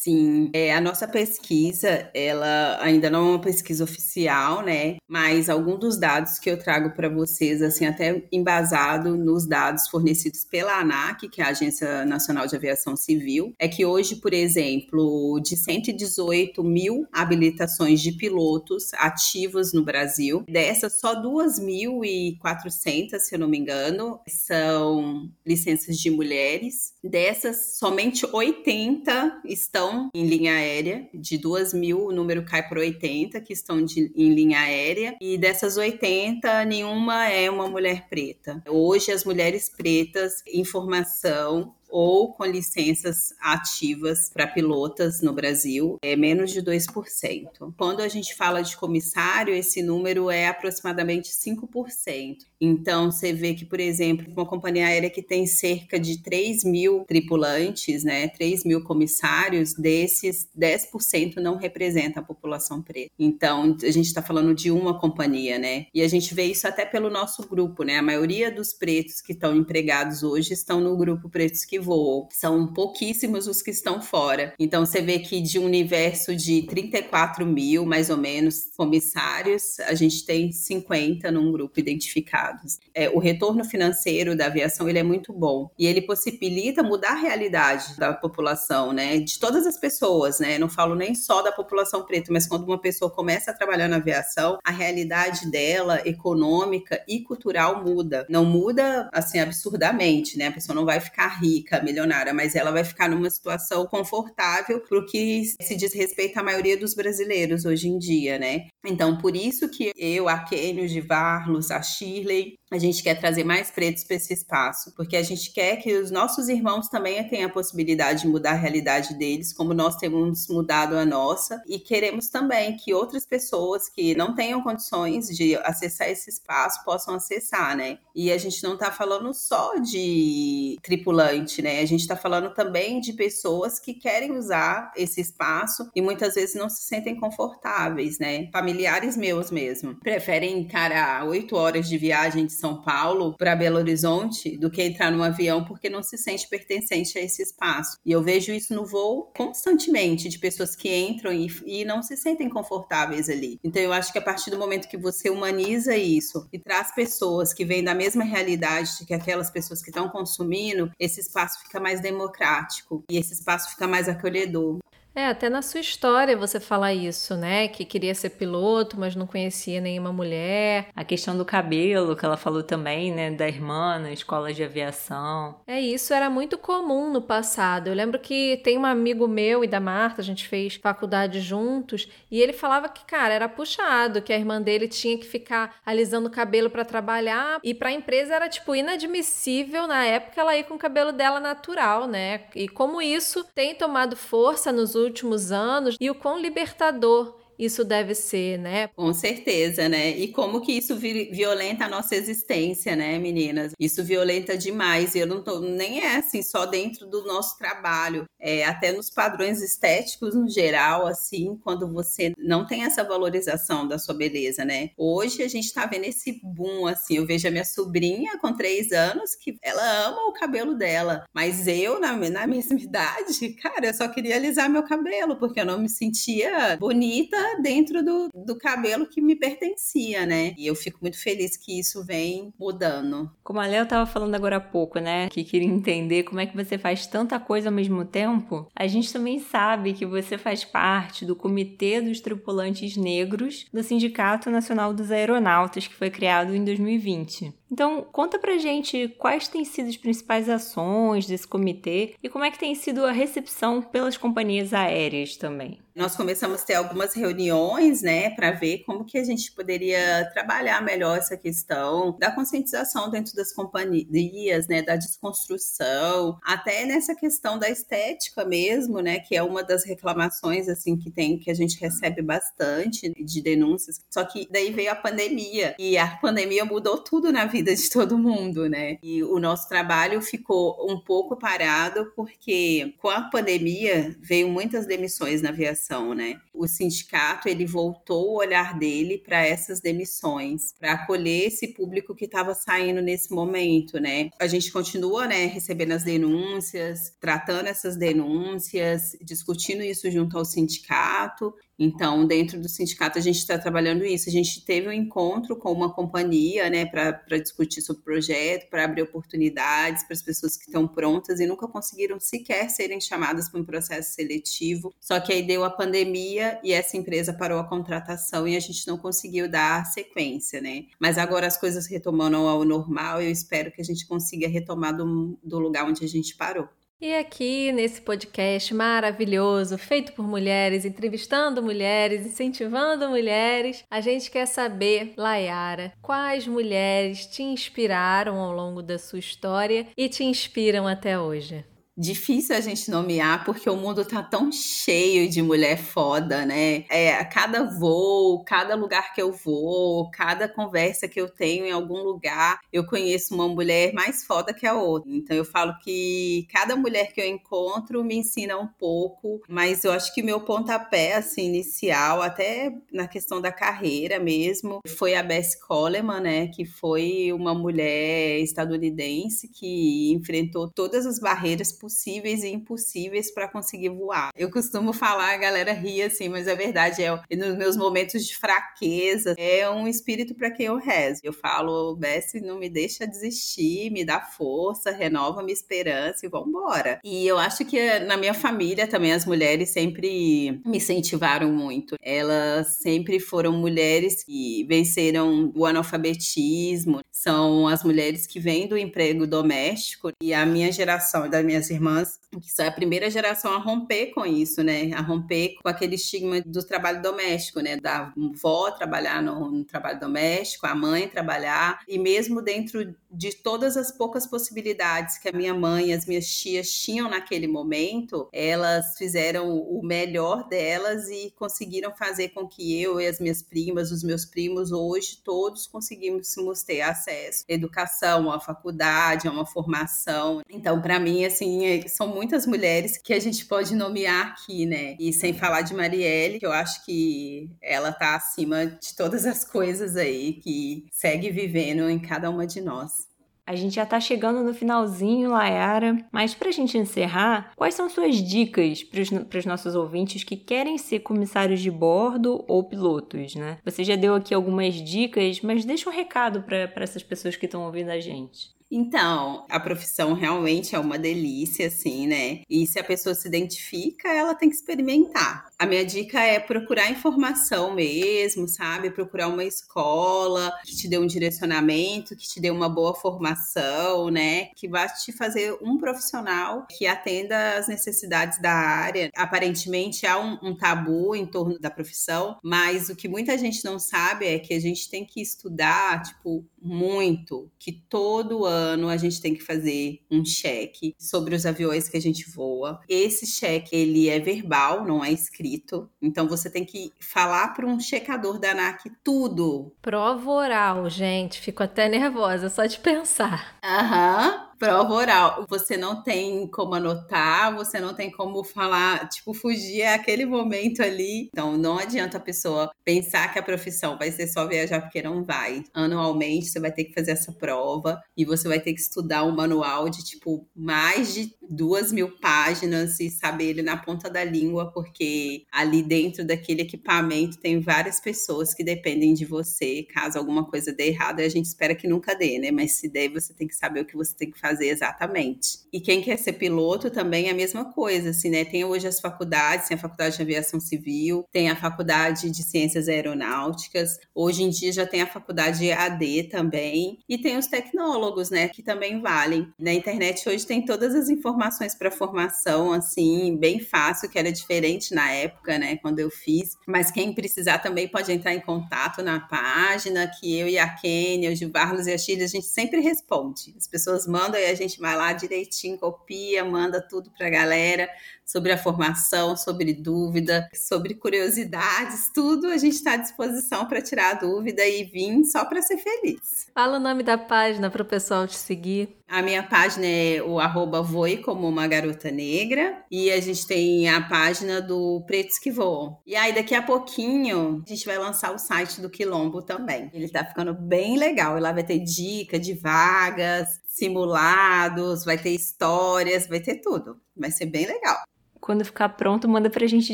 Sim, 0.06 0.52
é, 0.54 0.72
a 0.72 0.80
nossa 0.80 1.08
pesquisa, 1.08 2.12
ela 2.14 2.78
ainda 2.80 3.10
não 3.10 3.26
é 3.26 3.30
uma 3.32 3.42
pesquisa 3.42 3.84
oficial, 3.84 4.62
né? 4.62 4.98
Mas 5.08 5.50
alguns 5.50 5.80
dos 5.80 5.98
dados 5.98 6.38
que 6.38 6.48
eu 6.48 6.60
trago 6.60 6.96
para 6.96 7.10
vocês, 7.10 7.60
assim, 7.60 7.88
até 7.88 8.24
embasado 8.32 9.18
nos 9.18 9.48
dados 9.48 9.88
fornecidos 9.88 10.44
pela 10.44 10.80
ANAC, 10.80 11.28
que 11.28 11.42
é 11.42 11.46
a 11.46 11.48
Agência 11.48 12.06
Nacional 12.06 12.46
de 12.46 12.56
Aviação 12.56 12.96
Civil, 12.96 13.56
é 13.58 13.68
que 13.68 13.84
hoje, 13.84 14.18
por 14.18 14.32
exemplo, 14.32 15.40
de 15.40 15.58
118 15.58 16.64
mil 16.64 17.08
habilitações 17.12 18.00
de 18.00 18.12
pilotos 18.12 18.94
ativos 18.94 19.74
no 19.74 19.84
Brasil, 19.84 20.44
dessas 20.48 21.00
só 21.00 21.20
2.400, 21.20 23.18
se 23.18 23.34
eu 23.34 23.40
não 23.40 23.48
me 23.48 23.58
engano, 23.58 24.20
são 24.28 25.32
licenças 25.44 25.98
de 25.98 26.12
mulheres. 26.12 26.94
Dessas, 27.04 27.80
somente 27.80 28.24
80 28.32 29.42
estão 29.46 29.95
em 30.14 30.26
linha 30.26 30.54
aérea. 30.54 31.08
De 31.14 31.38
2 31.38 31.74
mil, 31.74 32.06
o 32.06 32.12
número 32.12 32.44
cai 32.46 32.68
para 32.68 32.80
80 32.80 33.40
que 33.42 33.54
estão 33.54 33.84
de, 33.84 34.12
em 34.16 34.34
linha 34.34 34.60
aérea. 34.60 35.16
E 35.22 35.38
dessas 35.38 35.78
80, 35.78 36.66
nenhuma 36.66 37.28
é 37.28 37.50
uma 37.50 37.68
mulher 37.68 38.08
preta. 38.10 38.62
Hoje, 38.68 39.12
as 39.12 39.24
mulheres 39.24 39.70
pretas 39.70 40.44
em 40.48 40.64
formação 40.64 41.74
ou 41.90 42.34
com 42.34 42.46
licenças 42.46 43.34
ativas 43.42 44.30
para 44.34 44.48
pilotas 44.48 45.22
no 45.22 45.34
Brasil 45.34 45.98
é 46.02 46.16
menos 46.16 46.52
de 46.52 46.62
2%. 46.62 47.74
Quando 47.78 48.02
a 48.02 48.08
gente 48.08 48.36
fala 48.36 48.62
de 48.62 48.76
comissário, 48.78 49.54
esse 49.54 49.82
número 49.82 50.30
é 50.30 50.48
aproximadamente 50.48 51.30
5%. 51.30 52.38
Então, 52.60 53.12
você 53.12 53.34
vê 53.34 53.54
que, 53.54 53.66
por 53.66 53.80
exemplo, 53.80 54.32
uma 54.32 54.46
companhia 54.46 54.88
aérea 54.88 55.10
que 55.10 55.22
tem 55.22 55.46
cerca 55.46 56.00
de 56.00 56.22
3 56.22 56.64
mil 56.64 57.04
tripulantes, 57.06 58.04
né, 58.04 58.28
3 58.28 58.64
mil 58.64 58.84
comissários, 58.84 59.74
desses 59.74 60.48
10% 60.58 61.38
não 61.38 61.58
representa 61.58 62.20
a 62.20 62.24
população 62.24 62.82
preta. 62.82 63.12
Então, 63.20 63.76
a 63.84 63.92
gente 63.92 64.08
está 64.08 64.22
falando 64.22 64.54
de 64.54 64.72
uma 64.72 65.00
companhia, 65.00 65.60
né? 65.60 65.88
E 65.94 66.02
a 66.02 66.08
gente 66.08 66.34
vê 66.34 66.44
isso 66.44 66.68
até 66.68 66.86
pelo 66.86 67.10
nosso 67.10 67.48
grupo, 67.48 67.84
né? 67.84 67.98
A 67.98 68.02
maioria 68.02 68.52
dos 68.52 68.74
pretos 68.74 69.22
que 69.22 69.34
estão 69.34 69.56
empregados 69.56 70.24
hoje 70.24 70.54
estão 70.54 70.80
no 70.80 70.96
grupo 70.98 71.30
Pretos 71.30 71.66
que 71.66 71.75
Voam. 71.80 72.28
São 72.32 72.74
pouquíssimos 72.74 73.48
os 73.48 73.62
que 73.62 73.72
estão 73.72 74.02
fora. 74.02 74.54
Então, 74.60 74.86
você 74.86 75.02
vê 75.02 75.20
que 75.20 75.42
de 75.42 75.60
um 75.60 75.66
universo 75.66 76.36
de 76.36 76.64
34 76.64 77.46
mil, 77.46 77.86
mais 77.86 78.10
ou 78.10 78.18
menos, 78.18 78.72
comissários, 78.76 79.80
a 79.82 79.94
gente 79.94 80.26
tem 80.26 80.52
50 80.52 81.32
num 81.32 81.52
grupo 81.52 81.80
identificado 81.80 82.46
mercados. 82.46 82.80
É, 82.94 83.10
o 83.10 83.20
retorno 83.20 83.64
financeiro 83.64 84.36
da 84.36 84.46
aviação 84.46 84.88
ele 84.88 85.00
é 85.00 85.04
muito 85.04 85.34
bom 85.34 85.70
e 85.78 85.88
ele 85.88 86.02
possibilita 86.02 86.84
mudar 86.84 87.12
a 87.12 87.16
realidade 87.16 87.98
da 87.98 88.14
população, 88.14 88.94
né? 88.94 89.18
De 89.18 89.40
todas 89.40 89.66
as 89.66 89.78
pessoas, 89.78 90.40
né? 90.40 90.58
Não 90.58 90.70
falo 90.70 90.96
nem 90.96 91.16
só 91.16 91.42
da 91.42 91.52
população 91.52 92.06
preta, 92.06 92.32
mas 92.32 92.48
quando 92.48 92.66
uma 92.66 92.80
pessoa 92.80 93.10
começa 93.10 93.52
a 93.52 93.54
trabalhar 93.54 93.88
na 93.88 93.98
aviação, 93.98 94.58
a 94.64 94.72
realidade 94.72 95.50
dela, 95.50 96.02
econômica 96.06 97.02
e 97.08 97.22
cultural 97.22 97.84
muda. 97.84 98.26
Não 98.30 98.46
muda 98.46 99.10
assim 99.14 99.40
absurdamente, 99.40 100.38
né? 100.38 100.48
A 100.48 100.52
pessoa 100.52 100.76
não 100.76 100.86
vai 100.86 101.00
ficar 101.00 101.40
rica, 101.40 101.65
milionária, 101.84 102.34
mas 102.34 102.56
ela 102.56 102.72
vai 102.72 102.84
ficar 102.84 103.10
numa 103.10 103.30
situação 103.30 103.86
confortável 103.86 104.80
para 104.82 104.98
o 104.98 105.06
que 105.06 105.44
se 105.62 105.76
diz 105.76 105.94
respeito 105.94 106.38
à 106.38 106.44
maioria 106.44 106.78
dos 106.78 106.94
brasileiros 106.94 107.66
hoje 107.66 107.88
em 107.88 107.98
dia, 107.98 108.38
né? 108.38 108.68
Então, 108.86 109.18
por 109.18 109.36
isso 109.36 109.70
que 109.70 109.92
eu, 109.98 110.30
a 110.30 110.40
Kenio 110.40 110.88
de 110.88 111.02
Varlos, 111.02 111.72
a 111.72 111.82
Shirley, 111.82 112.56
a 112.76 112.80
gente 112.80 113.02
quer 113.02 113.16
trazer 113.16 113.44
mais 113.44 113.72
pretos 113.72 114.04
para 114.04 114.18
esse 114.18 114.34
espaço, 114.34 114.94
porque 114.96 115.16
a 115.16 115.24
gente 115.24 115.52
quer 115.52 115.78
que 115.78 115.94
os 115.94 116.12
nossos 116.12 116.50
irmãos 116.50 116.90
também 116.90 117.24
tenham 117.28 117.48
a 117.48 117.54
possibilidade 117.54 118.24
de 118.24 118.28
mudar 118.28 118.52
a 118.52 118.56
realidade 118.56 119.14
deles, 119.16 119.54
como 119.54 119.74
nós 119.74 119.96
temos 119.96 120.48
mudado 120.48 120.96
a 120.96 121.06
nossa, 121.06 121.62
e 121.68 121.80
queremos 121.80 122.30
também 122.30 122.76
que 122.76 122.94
outras 122.94 123.26
pessoas 123.26 123.88
que 123.88 124.16
não 124.16 124.36
tenham 124.36 124.62
condições 124.62 125.28
de 125.28 125.56
acessar 125.58 126.10
esse 126.10 126.30
espaço 126.30 126.84
possam 126.84 127.16
acessar, 127.16 127.76
né? 127.76 127.98
E 128.14 128.32
a 128.32 128.38
gente 128.38 128.64
não 128.64 128.74
está 128.74 128.92
falando 128.92 129.34
só 129.34 129.76
de 129.76 130.78
tripulante, 130.82 131.62
né? 131.62 131.80
A 131.80 131.86
gente 131.86 132.02
está 132.02 132.16
falando 132.16 132.54
também 132.54 133.00
de 133.00 133.14
pessoas 133.14 133.80
que 133.80 133.94
querem 133.94 134.38
usar 134.38 134.92
esse 134.96 135.22
espaço 135.22 135.90
e 135.96 136.02
muitas 136.02 136.36
vezes 136.36 136.56
não 136.56 136.70
se 136.70 136.84
sentem 136.84 137.16
confortáveis, 137.16 138.20
né? 138.20 138.50
Familiares 138.52 139.16
meus 139.16 139.52
mesmo 139.52 139.96
preferem 139.96 140.60
encarar 140.60 141.26
oito 141.26 141.56
horas 141.56 141.88
de 141.88 141.98
viagem 141.98 142.46
de 142.46 142.54
São 142.54 142.65
Paulo 142.74 143.36
para 143.38 143.56
Belo 143.56 143.78
Horizonte 143.78 144.58
do 144.58 144.72
que 144.72 144.82
entrar 144.82 145.12
num 145.12 145.22
avião 145.22 145.64
porque 145.64 145.90
não 145.90 146.02
se 146.02 146.18
sente 146.18 146.48
pertencente 146.48 147.18
a 147.18 147.22
esse 147.22 147.44
espaço. 147.44 147.98
E 148.06 148.12
eu 148.12 148.24
vejo 148.24 148.52
isso 148.52 148.74
no 148.74 148.86
voo 148.86 149.32
constantemente 149.36 150.30
de 150.30 150.40
pessoas 150.40 150.76
que 150.76 150.94
entram 150.94 151.32
e, 151.32 151.48
e 151.66 151.86
não 151.86 152.02
se 152.02 152.18
sentem 152.18 152.50
confortáveis 152.50 153.30
ali. 153.30 153.60
Então 153.64 153.82
eu 153.82 153.94
acho 153.94 154.12
que 154.12 154.18
a 154.18 154.22
partir 154.22 154.50
do 154.50 154.58
momento 154.58 154.88
que 154.88 154.98
você 154.98 155.30
humaniza 155.30 155.96
isso 155.96 156.48
e 156.52 156.58
traz 156.58 156.94
pessoas 156.96 157.54
que 157.54 157.66
vêm 157.66 157.84
da 157.84 157.94
mesma 157.94 158.24
realidade 158.24 159.06
que 159.06 159.14
aquelas 159.14 159.52
pessoas 159.52 159.82
que 159.82 159.90
estão 159.90 160.10
consumindo, 160.10 160.92
esse 161.00 161.20
espaço 161.20 161.60
fica 161.62 161.80
mais 161.80 162.00
democrático 162.00 163.04
e 163.10 163.18
esse 163.18 163.34
espaço 163.34 163.72
fica 163.72 163.88
mais 163.88 164.08
acolhedor. 164.08 164.80
É, 165.16 165.28
até 165.28 165.48
na 165.50 165.62
sua 165.62 165.80
história 165.80 166.36
você 166.36 166.60
fala 166.60 166.94
isso, 166.94 167.38
né? 167.38 167.70
Que 167.70 167.86
queria 167.86 168.14
ser 168.14 168.32
piloto, 168.32 169.00
mas 169.00 169.16
não 169.16 169.26
conhecia 169.26 169.80
nenhuma 169.80 170.12
mulher. 170.12 170.90
A 170.94 171.06
questão 171.06 171.38
do 171.38 171.46
cabelo, 171.46 172.18
que 172.18 172.26
ela 172.26 172.36
falou 172.36 172.62
também, 172.62 173.14
né? 173.14 173.32
Da 173.32 173.48
irmã 173.48 173.98
na 173.98 174.12
escola 174.12 174.54
de 174.54 174.62
aviação. 174.62 175.56
É, 175.66 175.80
isso 175.80 176.14
era 176.14 176.30
muito 176.30 176.58
comum 176.58 177.14
no 177.14 177.22
passado. 177.22 177.88
Eu 177.88 177.94
lembro 177.94 178.20
que 178.20 178.58
tem 178.58 178.78
um 178.78 178.86
amigo 178.86 179.26
meu 179.26 179.64
e 179.64 179.68
da 179.68 179.80
Marta, 179.80 180.22
a 180.22 180.24
gente 180.24 180.46
fez 180.50 180.76
faculdade 180.76 181.40
juntos, 181.40 182.10
e 182.30 182.42
ele 182.42 182.52
falava 182.52 182.90
que, 182.90 183.06
cara, 183.06 183.34
era 183.34 183.48
puxado, 183.48 184.22
que 184.22 184.34
a 184.34 184.38
irmã 184.38 184.62
dele 184.62 184.90
tinha 184.90 185.18
que 185.18 185.26
ficar 185.26 185.78
alisando 185.86 186.28
o 186.28 186.32
cabelo 186.32 186.70
para 186.70 186.84
trabalhar, 186.84 187.62
e 187.64 187.74
pra 187.74 187.90
empresa 187.90 188.36
era, 188.36 188.50
tipo, 188.50 188.76
inadmissível 188.76 189.88
na 189.88 190.04
época 190.04 190.42
ela 190.42 190.58
ir 190.58 190.66
com 190.66 190.74
o 190.74 190.80
cabelo 190.80 191.14
dela 191.14 191.40
natural, 191.40 192.06
né? 192.06 192.42
E 192.54 192.68
como 192.68 193.02
isso 193.02 193.46
tem 193.56 193.74
tomado 193.74 194.18
força 194.18 194.74
nos 194.74 194.94
últimos 194.94 195.05
últimos 195.06 195.52
anos 195.52 195.96
e 196.00 196.10
o 196.10 196.16
quão 196.16 196.40
libertador 196.40 197.45
isso 197.58 197.84
deve 197.84 198.14
ser, 198.14 198.58
né? 198.58 198.88
Com 198.90 199.14
certeza, 199.14 199.88
né? 199.88 200.10
E 200.10 200.28
como 200.30 200.62
que 200.62 200.74
isso 200.74 200.96
violenta 200.96 201.86
a 201.86 201.90
nossa 201.90 202.16
existência, 202.16 202.96
né, 202.96 203.18
meninas? 203.18 203.74
Isso 203.80 204.04
violenta 204.04 204.58
demais. 204.58 205.16
Eu 205.16 205.28
não 205.28 205.44
tô 205.44 205.60
nem 205.60 206.02
é 206.02 206.18
assim 206.18 206.42
só 206.42 206.66
dentro 206.66 207.06
do 207.08 207.24
nosso 207.26 207.58
trabalho, 207.58 208.26
é 208.40 208.66
até 208.66 208.92
nos 208.92 209.10
padrões 209.10 209.62
estéticos 209.62 210.36
no 210.36 210.50
geral, 210.50 211.08
assim, 211.08 211.58
quando 211.64 211.92
você 211.92 212.34
não 212.38 212.66
tem 212.66 212.84
essa 212.84 213.04
valorização 213.04 213.88
da 213.88 213.98
sua 213.98 214.14
beleza, 214.14 214.64
né? 214.66 214.92
Hoje 214.98 215.42
a 215.44 215.48
gente 215.48 215.74
tá 215.74 215.86
vendo 215.86 216.06
esse 216.06 216.40
boom, 216.44 216.88
assim. 216.88 217.18
Eu 217.18 217.26
vejo 217.26 217.48
a 217.48 217.52
minha 217.52 217.66
sobrinha 217.66 218.38
com 218.38 218.54
três 218.54 218.92
anos 218.92 219.36
que 219.36 219.58
ela 219.62 220.08
ama 220.08 220.28
o 220.28 220.34
cabelo 220.34 220.76
dela, 220.76 221.26
mas 221.34 221.68
eu 221.68 222.00
na, 222.00 222.16
na 222.30 222.48
mesma 222.48 222.78
idade, 222.80 223.50
cara, 223.62 223.88
eu 223.88 223.94
só 223.94 224.08
queria 224.08 224.36
alisar 224.36 224.70
meu 224.70 224.84
cabelo 224.84 225.36
porque 225.38 225.60
eu 225.60 225.66
não 225.66 225.80
me 225.80 225.90
sentia 225.90 226.78
bonita 226.78 227.45
dentro 227.62 228.04
do, 228.04 228.30
do 228.34 228.58
cabelo 228.58 229.08
que 229.08 229.22
me 229.22 229.36
pertencia, 229.36 230.26
né? 230.26 230.54
E 230.58 230.68
eu 230.68 230.76
fico 230.76 231.00
muito 231.02 231.22
feliz 231.22 231.56
que 231.56 231.80
isso 231.80 232.04
vem 232.04 232.54
mudando. 232.60 233.32
Como 233.46 233.60
a 233.60 233.68
Léo 233.68 233.84
estava 233.84 234.08
falando 234.08 234.34
agora 234.34 234.58
há 234.58 234.60
pouco, 234.60 234.98
né? 234.98 235.30
Que 235.30 235.44
queria 235.44 235.68
entender 235.68 236.24
como 236.24 236.40
é 236.40 236.48
que 236.48 236.56
você 236.56 236.80
faz 236.80 237.06
tanta 237.06 237.40
coisa 237.40 237.70
ao 237.70 237.76
mesmo 237.76 238.04
tempo. 238.04 238.68
A 238.76 238.88
gente 238.88 239.14
também 239.14 239.38
sabe 239.38 239.94
que 239.94 240.04
você 240.04 240.36
faz 240.36 240.66
parte 240.66 241.24
do 241.24 241.36
Comitê 241.36 242.02
dos 242.02 242.20
Tripulantes 242.20 242.98
Negros 242.98 243.68
do 243.72 243.84
Sindicato 243.84 244.50
Nacional 244.50 244.96
dos 244.96 245.12
Aeronautas, 245.12 245.86
que 245.86 245.94
foi 245.94 246.10
criado 246.10 246.56
em 246.56 246.66
2020. 246.66 247.54
Então, 247.72 248.08
conta 248.12 248.40
pra 248.40 248.58
gente 248.58 249.10
quais 249.18 249.48
têm 249.48 249.66
sido 249.66 249.90
as 249.90 249.98
principais 249.98 250.48
ações 250.48 251.28
desse 251.28 251.48
comitê 251.48 252.16
e 252.24 252.30
como 252.30 252.46
é 252.46 252.52
que 252.52 252.60
tem 252.60 252.74
sido 252.74 253.04
a 253.06 253.12
recepção 253.12 253.82
pelas 253.82 254.18
companhias 254.18 254.74
aéreas 254.74 255.36
também. 255.36 255.80
Nós 255.96 256.16
começamos 256.16 256.62
a 256.62 256.66
ter 256.66 256.74
algumas 256.76 257.14
reuniões, 257.14 258.02
né, 258.02 258.30
para 258.30 258.52
ver 258.52 258.84
como 258.86 259.06
que 259.06 259.18
a 259.18 259.24
gente 259.24 259.52
poderia 259.52 260.30
trabalhar 260.34 260.82
melhor 260.82 261.18
essa 261.18 261.38
questão 261.38 262.16
da 262.20 262.32
conscientização 262.32 263.10
dentro 263.10 263.35
das 263.36 263.54
companhias, 263.54 264.68
né, 264.68 264.82
da 264.82 264.96
desconstrução, 264.96 266.38
até 266.44 266.86
nessa 266.86 267.16
questão 267.16 267.60
da 267.60 267.70
estética 267.70 268.46
mesmo, 268.46 269.00
né, 269.00 269.20
que 269.20 269.36
é 269.36 269.44
uma 269.44 269.64
das 269.64 269.84
reclamações 269.86 270.68
assim 270.70 270.98
que 270.98 271.12
tem 271.12 271.38
que 271.38 271.52
a 271.52 271.54
gente 271.54 271.80
recebe 271.80 272.22
bastante 272.22 273.14
de 273.14 273.42
denúncias. 273.42 274.00
Só 274.10 274.24
que 274.24 274.48
daí 274.52 274.72
veio 274.72 274.92
a 274.92 274.96
pandemia 274.96 275.76
e 275.78 275.98
a 275.98 276.08
pandemia 276.18 276.66
mudou 276.66 276.98
tudo 276.98 277.32
na 277.32 277.46
vida 277.46 277.76
de 277.76 277.90
todo 277.90 278.18
mundo, 278.18 278.70
né? 278.70 278.98
E 279.04 279.24
o 279.24 279.40
nosso 279.40 279.68
trabalho 279.68 280.22
ficou 280.22 280.78
um 280.90 281.00
pouco 281.00 281.36
parado 281.36 282.12
porque 282.16 282.94
com 283.00 283.10
a 283.10 283.22
pandemia 283.22 284.16
veio 284.20 284.48
muitas 284.48 284.86
demissões 284.86 285.42
na 285.42 285.50
aviação 285.50 285.76
né? 286.14 286.40
O 286.54 286.68
sindicato 286.68 287.48
ele 287.48 287.66
voltou 287.66 288.30
o 288.30 288.38
olhar 288.38 288.78
dele 288.78 289.18
para 289.18 289.46
essas 289.46 289.80
demissões, 289.80 290.74
para 290.78 290.94
acolher 290.94 291.48
esse 291.48 291.70
público 291.70 292.16
que 292.16 292.26
estava 292.26 292.54
saindo 292.54 293.02
nesse 293.02 293.25
momento, 293.34 294.00
né? 294.00 294.30
A 294.40 294.48
gente 294.48 294.72
continua, 294.72 295.28
né, 295.28 295.46
recebendo 295.46 295.92
as 295.94 296.04
denúncias, 296.04 297.14
tratando 297.20 297.68
essas 297.68 297.98
denúncias, 297.98 299.16
discutindo 299.22 299.84
isso 299.84 300.10
junto 300.12 300.38
ao 300.38 300.46
sindicato 300.46 301.54
então, 301.78 302.26
dentro 302.26 302.60
do 302.60 302.70
sindicato, 302.70 303.20
a 303.20 303.22
gente 303.22 303.38
está 303.38 303.58
trabalhando 303.58 304.06
isso. 304.06 304.30
A 304.30 304.32
gente 304.32 304.64
teve 304.64 304.88
um 304.88 304.92
encontro 304.92 305.58
com 305.58 305.72
uma 305.72 305.92
companhia, 305.92 306.70
né, 306.70 306.86
para 306.86 307.38
discutir 307.38 307.82
sobre 307.82 308.02
o 308.02 308.06
projeto, 308.06 308.70
para 308.70 308.86
abrir 308.86 309.02
oportunidades 309.02 310.04
para 310.04 310.14
as 310.14 310.22
pessoas 310.22 310.56
que 310.56 310.66
estão 310.66 310.88
prontas 310.88 311.40
e 311.40 311.46
nunca 311.46 311.68
conseguiram 311.68 312.20
sequer 312.20 312.70
serem 312.70 313.02
chamadas 313.02 313.50
para 313.50 313.60
um 313.60 313.66
processo 313.66 314.14
seletivo. 314.14 314.94
Só 315.02 315.20
que 315.20 315.34
aí 315.34 315.46
deu 315.46 315.64
a 315.64 315.70
pandemia 315.70 316.60
e 316.64 316.72
essa 316.72 316.96
empresa 316.96 317.34
parou 317.34 317.60
a 317.60 317.68
contratação 317.68 318.48
e 318.48 318.56
a 318.56 318.60
gente 318.60 318.88
não 318.88 318.98
conseguiu 318.98 319.50
dar 319.50 319.86
sequência, 319.86 320.62
né? 320.62 320.86
Mas 321.00 321.18
agora 321.18 321.46
as 321.46 321.58
coisas 321.58 321.88
retomando 321.88 322.38
ao 322.38 322.64
normal, 322.64 323.22
eu 323.22 323.30
espero 323.30 323.72
que 323.72 323.82
a 323.82 323.86
gente 323.86 324.08
consiga 324.08 324.48
retomar 324.48 324.96
do, 324.96 325.38
do 325.44 325.60
lugar 325.60 325.86
onde 325.86 326.06
a 326.06 326.08
gente 326.08 326.36
parou. 326.36 326.70
E 327.00 327.14
aqui 327.14 327.74
nesse 327.74 328.02
podcast 328.02 328.74
maravilhoso, 328.74 329.78
feito 329.78 330.14
por 330.14 330.26
mulheres, 330.26 330.86
entrevistando 330.86 331.62
mulheres, 331.62 332.26
incentivando 332.26 333.10
mulheres, 333.10 333.84
a 333.92 334.00
gente 334.00 334.32
quer 334.32 334.46
saber, 334.46 335.14
Layara, 335.18 335.92
quais 336.02 336.48
mulheres 336.48 337.26
te 337.28 337.44
inspiraram 337.44 338.40
ao 338.40 338.54
longo 338.54 338.82
da 338.82 338.98
sua 338.98 339.20
história 339.20 339.88
e 339.98 340.08
te 340.08 340.24
inspiram 340.24 340.88
até 340.88 341.20
hoje? 341.20 341.66
Difícil 341.98 342.56
a 342.56 342.60
gente 342.60 342.92
nomear 342.92 343.46
porque 343.46 343.70
o 343.70 343.76
mundo 343.76 344.04
tá 344.04 344.22
tão 344.22 344.52
cheio 344.52 345.30
de 345.30 345.42
mulher 345.42 345.78
foda, 345.78 346.46
né? 346.46 346.86
É, 346.90 347.24
cada 347.26 347.64
voo, 347.64 348.44
cada 348.44 348.76
lugar 348.76 349.14
que 349.14 349.22
eu 349.22 349.32
vou, 349.32 350.10
cada 350.12 350.48
conversa 350.48 351.08
que 351.08 351.20
eu 351.20 351.30
tenho 351.30 351.66
em 351.66 351.72
algum 351.72 352.02
lugar, 352.04 352.60
eu 352.72 352.86
conheço 352.86 353.34
uma 353.34 353.48
mulher 353.48 353.94
mais 353.94 354.24
foda 354.26 354.54
que 354.54 354.68
a 354.68 354.74
outra. 354.74 355.10
Então 355.12 355.36
eu 355.36 355.46
falo 355.46 355.78
que 355.80 356.48
cada 356.52 356.76
mulher 356.76 357.14
que 357.14 357.22
eu 357.22 357.28
encontro 357.28 358.04
me 358.04 358.16
ensina 358.16 358.58
um 358.58 358.68
pouco, 358.68 359.42
mas 359.48 359.84
eu 359.84 359.92
acho 359.92 360.14
que 360.14 360.22
meu 360.22 360.42
pontapé 360.42 361.16
assim 361.16 361.46
inicial, 361.46 362.22
até 362.22 362.74
na 362.92 363.08
questão 363.08 363.40
da 363.40 363.52
carreira 363.52 364.20
mesmo, 364.20 364.82
foi 364.88 365.16
a 365.16 365.24
Bess 365.24 365.56
Coleman, 365.56 366.20
né, 366.20 366.48
que 366.48 366.66
foi 366.66 367.32
uma 367.32 367.54
mulher 367.54 368.40
estadunidense 368.40 369.48
que 369.48 370.12
enfrentou 370.14 370.70
todas 370.70 371.06
as 371.06 371.20
barreiras 371.20 371.72
possíveis 371.86 372.44
e 372.44 372.50
impossíveis 372.50 373.32
para 373.32 373.48
conseguir 373.48 373.90
voar. 373.90 374.32
Eu 374.36 374.50
costumo 374.50 374.92
falar, 374.92 375.36
a 375.36 375.38
galera 375.38 375.72
ri 375.72 376.02
assim, 376.02 376.28
mas 376.28 376.48
é 376.48 376.56
verdade, 376.56 377.04
é 377.04 377.36
nos 377.36 377.56
meus 377.56 377.78
momentos 377.78 378.26
de 378.26 378.36
fraqueza, 378.36 379.36
é 379.38 379.70
um 379.70 379.88
espírito 379.88 380.34
para 380.34 380.50
quem 380.50 380.66
eu 380.66 380.78
rezo. 380.78 381.22
Eu 381.24 381.32
falo, 381.32 381.96
Bessie, 381.96 382.42
não 382.42 382.58
me 382.58 382.68
deixa 382.68 383.06
desistir, 383.06 383.92
me 383.92 384.04
dá 384.04 384.20
força, 384.20 384.90
renova 384.90 385.44
minha 385.44 385.54
esperança 385.54 386.26
e 386.26 386.30
vambora. 386.30 387.00
E 387.04 387.28
eu 387.28 387.38
acho 387.38 387.64
que 387.64 388.00
na 388.00 388.18
minha 388.18 388.34
família 388.34 388.88
também 388.88 389.14
as 389.14 389.24
mulheres 389.24 389.70
sempre 389.70 390.60
me 390.66 390.78
incentivaram 390.78 391.52
muito. 391.52 391.96
Elas 392.02 392.78
sempre 392.78 393.20
foram 393.20 393.52
mulheres 393.52 394.24
que 394.24 394.64
venceram 394.64 395.52
o 395.56 395.68
analfabetismo, 395.68 397.02
são 397.12 397.68
as 397.68 397.84
mulheres 397.84 398.26
que 398.26 398.40
vêm 398.40 398.68
do 398.68 398.76
emprego 398.76 399.28
doméstico 399.28 400.12
e 400.20 400.34
a 400.34 400.44
minha 400.48 400.72
geração 400.72 401.28
e 401.28 401.30
das 401.30 401.46
minhas 401.46 401.70
irmãs, 401.76 402.20
que 402.42 402.50
são 402.50 402.68
a 402.68 402.72
primeira 402.72 403.10
geração 403.10 403.54
a 403.54 403.58
romper 403.58 404.08
com 404.08 404.26
isso, 404.26 404.64
né? 404.64 404.92
A 404.94 405.02
romper 405.02 405.56
com 405.62 405.70
aquele 405.70 405.96
estigma 405.96 406.42
do 406.42 406.64
trabalho 406.66 407.02
doméstico, 407.02 407.60
né? 407.62 407.78
Da 407.78 408.14
vó 408.42 408.72
trabalhar 408.72 409.22
no, 409.22 409.52
no 409.52 409.64
trabalho 409.64 410.00
doméstico, 410.00 410.66
a 410.66 410.76
mãe 410.76 411.08
trabalhar, 411.08 411.80
e 411.88 411.98
mesmo 411.98 412.42
dentro 412.42 412.96
de 413.16 413.36
todas 413.36 413.78
as 413.78 413.92
poucas 413.92 414.28
possibilidades 414.28 415.18
que 415.18 415.30
a 415.30 415.32
minha 415.32 415.54
mãe 415.54 415.88
e 415.88 415.94
as 415.94 416.06
minhas 416.06 416.28
tias 416.28 416.70
tinham 416.70 417.10
naquele 417.10 417.48
momento, 417.48 418.30
elas 418.32 418.98
fizeram 418.98 419.58
o 419.58 419.82
melhor 419.84 420.48
delas 420.48 421.08
e 421.10 421.34
conseguiram 421.36 421.96
fazer 421.96 422.30
com 422.30 422.48
que 422.48 422.82
eu 422.82 423.00
e 423.00 423.08
as 423.08 423.20
minhas 423.20 423.42
primas, 423.42 423.92
os 423.92 424.04
meus 424.04 424.26
primos, 424.26 424.72
hoje 424.72 425.22
todos 425.24 425.68
conseguimos 425.68 426.36
ter 426.66 426.82
acesso 426.82 427.46
à 427.50 427.54
educação, 427.54 428.32
à 428.32 428.40
faculdade, 428.40 429.28
a 429.28 429.32
uma 429.32 429.46
formação. 429.46 430.42
Então, 430.50 430.82
para 430.82 431.00
mim, 431.00 431.26
assim, 431.26 431.66
é, 431.66 431.88
são 431.88 432.08
muitas 432.08 432.46
mulheres 432.46 432.98
que 432.98 433.14
a 433.14 433.20
gente 433.20 433.46
pode 433.46 433.76
nomear 433.76 434.28
aqui, 434.28 434.66
né? 434.66 434.96
E 435.00 435.14
sem 435.14 435.34
falar 435.34 435.62
de 435.62 435.74
Marielle, 435.74 436.40
que 436.40 436.46
eu 436.46 436.52
acho 436.52 436.84
que 436.86 437.50
ela 437.62 437.92
tá 437.92 438.16
acima 438.16 438.66
de 438.66 438.96
todas 438.96 439.26
as 439.26 439.44
coisas 439.44 439.96
aí, 439.96 440.34
que 440.34 440.86
segue 440.92 441.30
vivendo 441.30 441.90
em 441.90 442.00
cada 442.00 442.30
uma 442.30 442.46
de 442.46 442.62
nós. 442.62 443.05
A 443.48 443.56
gente 443.56 443.76
já 443.76 443.84
está 443.84 444.00
chegando 444.00 444.44
no 444.44 444.56
finalzinho, 444.56 445.30
Layara, 445.30 446.04
mas 446.12 446.34
para 446.34 446.50
a 446.50 446.52
gente 446.52 446.80
encerrar, 446.80 447.52
quais 447.56 447.76
são 447.76 447.88
suas 447.88 448.16
dicas 448.16 448.84
para 448.84 449.38
os 449.38 449.46
nossos 449.46 449.76
ouvintes 449.76 450.24
que 450.24 450.36
querem 450.36 450.80
ser 450.80 451.00
comissários 451.00 451.62
de 451.62 451.70
bordo 451.70 452.44
ou 452.48 452.64
pilotos, 452.64 453.36
né? 453.36 453.60
Você 453.64 453.84
já 453.84 453.96
deu 453.96 454.16
aqui 454.16 454.34
algumas 454.34 454.74
dicas, 454.74 455.42
mas 455.42 455.64
deixa 455.64 455.88
um 455.88 455.94
recado 455.94 456.42
para 456.42 456.72
essas 456.78 457.04
pessoas 457.04 457.36
que 457.36 457.46
estão 457.46 457.64
ouvindo 457.64 457.90
a 457.90 458.00
gente. 458.00 458.56
Então, 458.72 459.46
a 459.48 459.60
profissão 459.60 460.14
realmente 460.14 460.76
é 460.76 460.80
uma 460.80 460.98
delícia, 460.98 461.68
assim, 461.68 462.08
né? 462.08 462.42
E 462.50 462.66
se 462.66 462.80
a 462.80 462.84
pessoa 462.84 463.14
se 463.14 463.28
identifica, 463.28 464.10
ela 464.10 464.34
tem 464.34 464.50
que 464.50 464.56
experimentar. 464.56 465.46
A 465.66 465.68
minha 465.68 465.84
dica 465.84 466.22
é 466.22 466.40
procurar 466.40 466.92
informação 466.92 467.74
mesmo, 467.74 468.48
sabe? 468.48 468.92
Procurar 468.92 469.30
uma 469.30 469.44
escola 469.44 470.54
que 470.64 470.76
te 470.76 470.88
dê 470.88 471.00
um 471.00 471.08
direcionamento, 471.08 472.16
que 472.16 472.28
te 472.28 472.40
dê 472.40 472.52
uma 472.52 472.70
boa 472.70 472.94
formação, 472.94 474.12
né? 474.12 474.50
Que 474.56 474.68
vá 474.68 474.88
te 474.88 475.12
fazer 475.12 475.58
um 475.64 475.80
profissional 475.80 476.68
que 476.70 476.86
atenda 476.86 477.58
às 477.58 477.68
necessidades 477.68 478.40
da 478.40 478.54
área. 478.54 479.10
Aparentemente 479.16 480.06
há 480.06 480.20
um, 480.20 480.38
um 480.44 480.56
tabu 480.56 481.16
em 481.16 481.26
torno 481.26 481.58
da 481.58 481.72
profissão, 481.72 482.38
mas 482.44 482.88
o 482.90 482.96
que 482.96 483.08
muita 483.08 483.36
gente 483.36 483.66
não 483.66 483.80
sabe 483.80 484.28
é 484.28 484.38
que 484.38 484.54
a 484.54 484.60
gente 484.60 484.88
tem 484.88 485.04
que 485.04 485.20
estudar, 485.20 486.04
tipo, 486.04 486.46
muito, 486.62 487.52
que 487.58 487.72
todo 487.72 488.46
ano 488.46 488.88
a 488.88 488.98
gente 488.98 489.20
tem 489.22 489.34
que 489.34 489.44
fazer 489.44 490.00
um 490.12 490.24
cheque 490.24 490.96
sobre 491.00 491.34
os 491.34 491.46
aviões 491.46 491.90
que 491.90 491.98
a 491.98 492.02
gente 492.02 492.30
voa. 492.30 492.80
Esse 492.88 493.26
cheque 493.26 493.76
ele 493.76 494.10
é 494.10 494.20
verbal, 494.20 494.86
não 494.86 495.04
é 495.04 495.12
escrito. 495.12 495.55
Então 496.02 496.28
você 496.28 496.50
tem 496.50 496.66
que 496.66 496.92
falar 497.00 497.50
para 497.50 497.66
um 497.66 497.80
checador 497.80 498.40
da 498.40 498.52
ANAC 498.52 498.92
tudo. 499.04 499.74
Prova 499.82 500.30
oral, 500.30 500.90
gente. 500.90 501.40
Fico 501.40 501.64
até 501.64 501.88
nervosa 501.88 502.50
só 502.50 502.66
de 502.66 502.80
pensar. 502.80 503.58
Aham 503.64 504.46
prova 504.58 504.94
oral. 504.94 505.46
Você 505.50 505.78
não 505.78 506.02
tem 506.02 506.48
como 506.48 506.76
anotar, 506.76 507.56
você 507.56 507.80
não 507.80 507.94
tem 507.94 508.12
como 508.12 508.44
falar, 508.44 509.08
tipo, 509.10 509.34
fugir 509.34 509.84
aquele 509.84 510.26
momento 510.26 510.82
ali. 510.82 511.30
Então, 511.32 511.58
não 511.58 511.78
adianta 511.78 512.18
a 512.18 512.22
pessoa 512.22 512.72
pensar 512.84 513.32
que 513.32 513.40
a 513.40 513.44
profissão 513.44 513.98
vai 513.98 514.12
ser 514.12 514.28
só 514.28 514.48
viajar 514.48 514.82
porque 514.82 515.02
não 515.02 515.24
vai. 515.24 515.64
Anualmente, 515.74 516.48
você 516.48 516.60
vai 516.60 516.72
ter 516.72 516.86
que 516.86 516.94
fazer 516.94 517.12
essa 517.12 517.32
prova 517.32 518.02
e 518.18 518.26
você 518.26 518.48
vai 518.48 518.60
ter 518.60 518.74
que 518.74 518.82
estudar 518.82 519.24
um 519.24 519.36
manual 519.36 519.90
de, 519.90 520.04
tipo, 520.04 520.48
mais 520.56 521.14
de 521.14 521.34
duas 521.48 521.92
mil 521.92 522.18
páginas 522.20 523.00
e 523.00 523.10
saber 523.10 523.46
ele 523.46 523.62
na 523.62 523.78
ponta 523.78 524.10
da 524.10 524.24
língua, 524.24 524.72
porque 524.72 525.44
ali 525.52 525.84
dentro 525.84 526.26
daquele 526.26 526.62
equipamento 526.62 527.38
tem 527.38 527.60
várias 527.60 528.00
pessoas 528.00 528.54
que 528.54 528.64
dependem 528.64 529.14
de 529.14 529.26
você. 529.26 529.84
Caso 529.94 530.18
alguma 530.18 530.46
coisa 530.46 530.74
dê 530.74 530.88
errado, 530.88 531.20
a 531.20 531.30
gente 531.30 531.46
espera 531.46 531.76
que 531.76 531.88
nunca 531.88 532.16
dê, 532.16 532.40
né? 532.40 532.52
Mas 532.52 532.74
se 532.74 532.90
der, 532.90 533.10
você 533.10 533.34
tem 533.34 533.48
que 533.48 533.56
saber 533.56 533.82
o 533.82 533.86
que 533.86 533.96
você 533.96 534.16
tem 534.16 534.32
que 534.32 534.40
fazer 534.40 534.45
exatamente. 534.62 535.60
E 535.72 535.80
quem 535.80 536.02
quer 536.02 536.18
ser 536.18 536.34
piloto 536.34 536.90
também 536.90 537.28
é 537.28 537.32
a 537.32 537.36
mesma 537.36 537.66
coisa, 537.66 538.12
assim, 538.12 538.30
né? 538.30 538.46
Tem 538.46 538.64
hoje 538.64 538.88
as 538.88 539.00
faculdades, 539.00 539.68
tem 539.68 539.76
a 539.76 539.80
faculdade 539.80 540.16
de 540.16 540.22
aviação 540.22 540.60
civil, 540.60 541.26
tem 541.32 541.50
a 541.50 541.56
faculdade 541.56 542.30
de 542.30 542.44
ciências 542.44 542.88
aeronáuticas, 542.88 544.00
hoje 544.14 544.44
em 544.44 544.50
dia 544.50 544.72
já 544.72 544.86
tem 544.86 545.02
a 545.02 545.08
faculdade 545.08 545.72
AD 545.72 546.30
também, 546.32 547.00
e 547.10 547.18
tem 547.18 547.38
os 547.38 547.48
tecnólogos, 547.48 548.30
né, 548.30 548.48
que 548.48 548.64
também 548.64 549.02
valem. 549.02 549.48
Na 549.60 549.74
internet 549.74 550.28
hoje 550.28 550.46
tem 550.46 550.64
todas 550.64 550.96
as 550.96 551.10
informações 551.10 551.76
para 551.76 551.92
formação, 551.92 552.72
assim, 552.72 553.36
bem 553.38 553.60
fácil, 553.60 554.10
que 554.10 554.18
era 554.18 554.32
diferente 554.32 554.94
na 554.94 555.12
época, 555.12 555.58
né, 555.58 555.78
quando 555.78 556.00
eu 556.00 556.10
fiz, 556.10 556.56
mas 556.68 556.92
quem 556.92 557.14
precisar 557.14 557.60
também 557.60 557.88
pode 557.88 558.12
entrar 558.12 558.34
em 558.34 558.42
contato 558.42 559.02
na 559.02 559.20
página, 559.20 560.08
que 560.08 560.38
eu 560.38 560.48
e 560.48 560.58
a 560.58 560.70
Kênia, 560.70 561.32
o 561.32 561.36
Givarlos 561.36 561.88
e 561.88 561.94
a 561.94 561.98
Chile, 561.98 562.24
a 562.24 562.28
gente 562.28 562.46
sempre 562.46 562.80
responde. 562.80 563.54
As 563.58 563.68
pessoas 563.68 564.08
mandam 564.08 564.35
falando, 564.36 564.38
aí 564.38 564.46
a 564.52 564.56
gente 564.56 564.80
vai 564.80 564.96
lá 564.96 565.14
direitinho, 565.14 565.78
copia, 565.78 566.44
manda 566.44 566.82
tudo 566.82 567.10
para 567.18 567.28
a 567.28 567.30
galera 567.30 567.90
sobre 568.26 568.52
a 568.52 568.58
formação, 568.58 569.38
sobre 569.38 569.74
dúvida, 569.74 570.50
sobre 570.54 570.96
curiosidades, 570.96 572.12
tudo 572.14 572.48
a 572.48 572.58
gente 572.58 572.74
está 572.74 572.94
à 572.94 572.98
disposição 572.98 573.68
para 573.68 573.82
tirar 573.82 574.12
a 574.12 574.20
dúvida 574.20 574.66
e 574.66 574.84
vir 574.84 575.24
só 575.26 575.46
para 575.46 575.62
ser 575.62 575.78
feliz. 575.78 576.48
Fala 576.54 576.78
o 576.78 576.80
nome 576.80 577.04
da 577.04 577.18
página 577.18 577.70
para 577.70 577.84
o 577.84 577.86
pessoal 577.86 578.28
te 578.28 578.36
seguir. 578.36 578.98
A 579.08 579.22
minha 579.22 579.44
página 579.44 579.86
é 579.86 580.22
o 580.24 580.40
arroba 580.40 580.82
Voe 580.82 581.18
como 581.18 581.48
uma 581.48 581.68
garota 581.68 582.10
negra. 582.10 582.84
E 582.90 583.12
a 583.12 583.22
gente 583.22 583.46
tem 583.46 583.88
a 583.88 584.02
página 584.02 584.60
do 584.60 585.04
Pretos 585.06 585.38
que 585.38 585.52
Voam. 585.52 586.00
E 586.08 586.16
aí, 586.16 586.34
daqui 586.34 586.56
a 586.56 586.62
pouquinho, 586.62 587.62
a 587.64 587.70
gente 587.70 587.86
vai 587.86 588.00
lançar 588.00 588.34
o 588.34 588.40
site 588.40 588.82
do 588.82 588.90
Quilombo 588.90 589.44
também. 589.44 589.92
Ele 589.94 590.10
tá 590.10 590.26
ficando 590.26 590.56
bem 590.56 590.98
legal. 590.98 591.38
E 591.38 591.40
lá 591.40 591.52
vai 591.52 591.64
ter 591.64 591.78
dica 591.80 592.40
de 592.40 592.56
vagas, 592.56 593.48
simulados, 593.76 595.04
vai 595.04 595.18
ter 595.18 595.32
histórias, 595.32 596.28
vai 596.28 596.40
ter 596.40 596.62
tudo. 596.62 597.00
Vai 597.16 597.30
ser 597.30 597.46
bem 597.46 597.66
legal. 597.66 597.98
Quando 598.40 598.64
ficar 598.64 598.90
pronto, 598.90 599.28
manda 599.28 599.50
pra 599.50 599.68
gente 599.68 599.94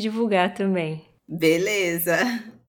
divulgar 0.00 0.54
também. 0.54 1.04
Beleza. 1.26 2.16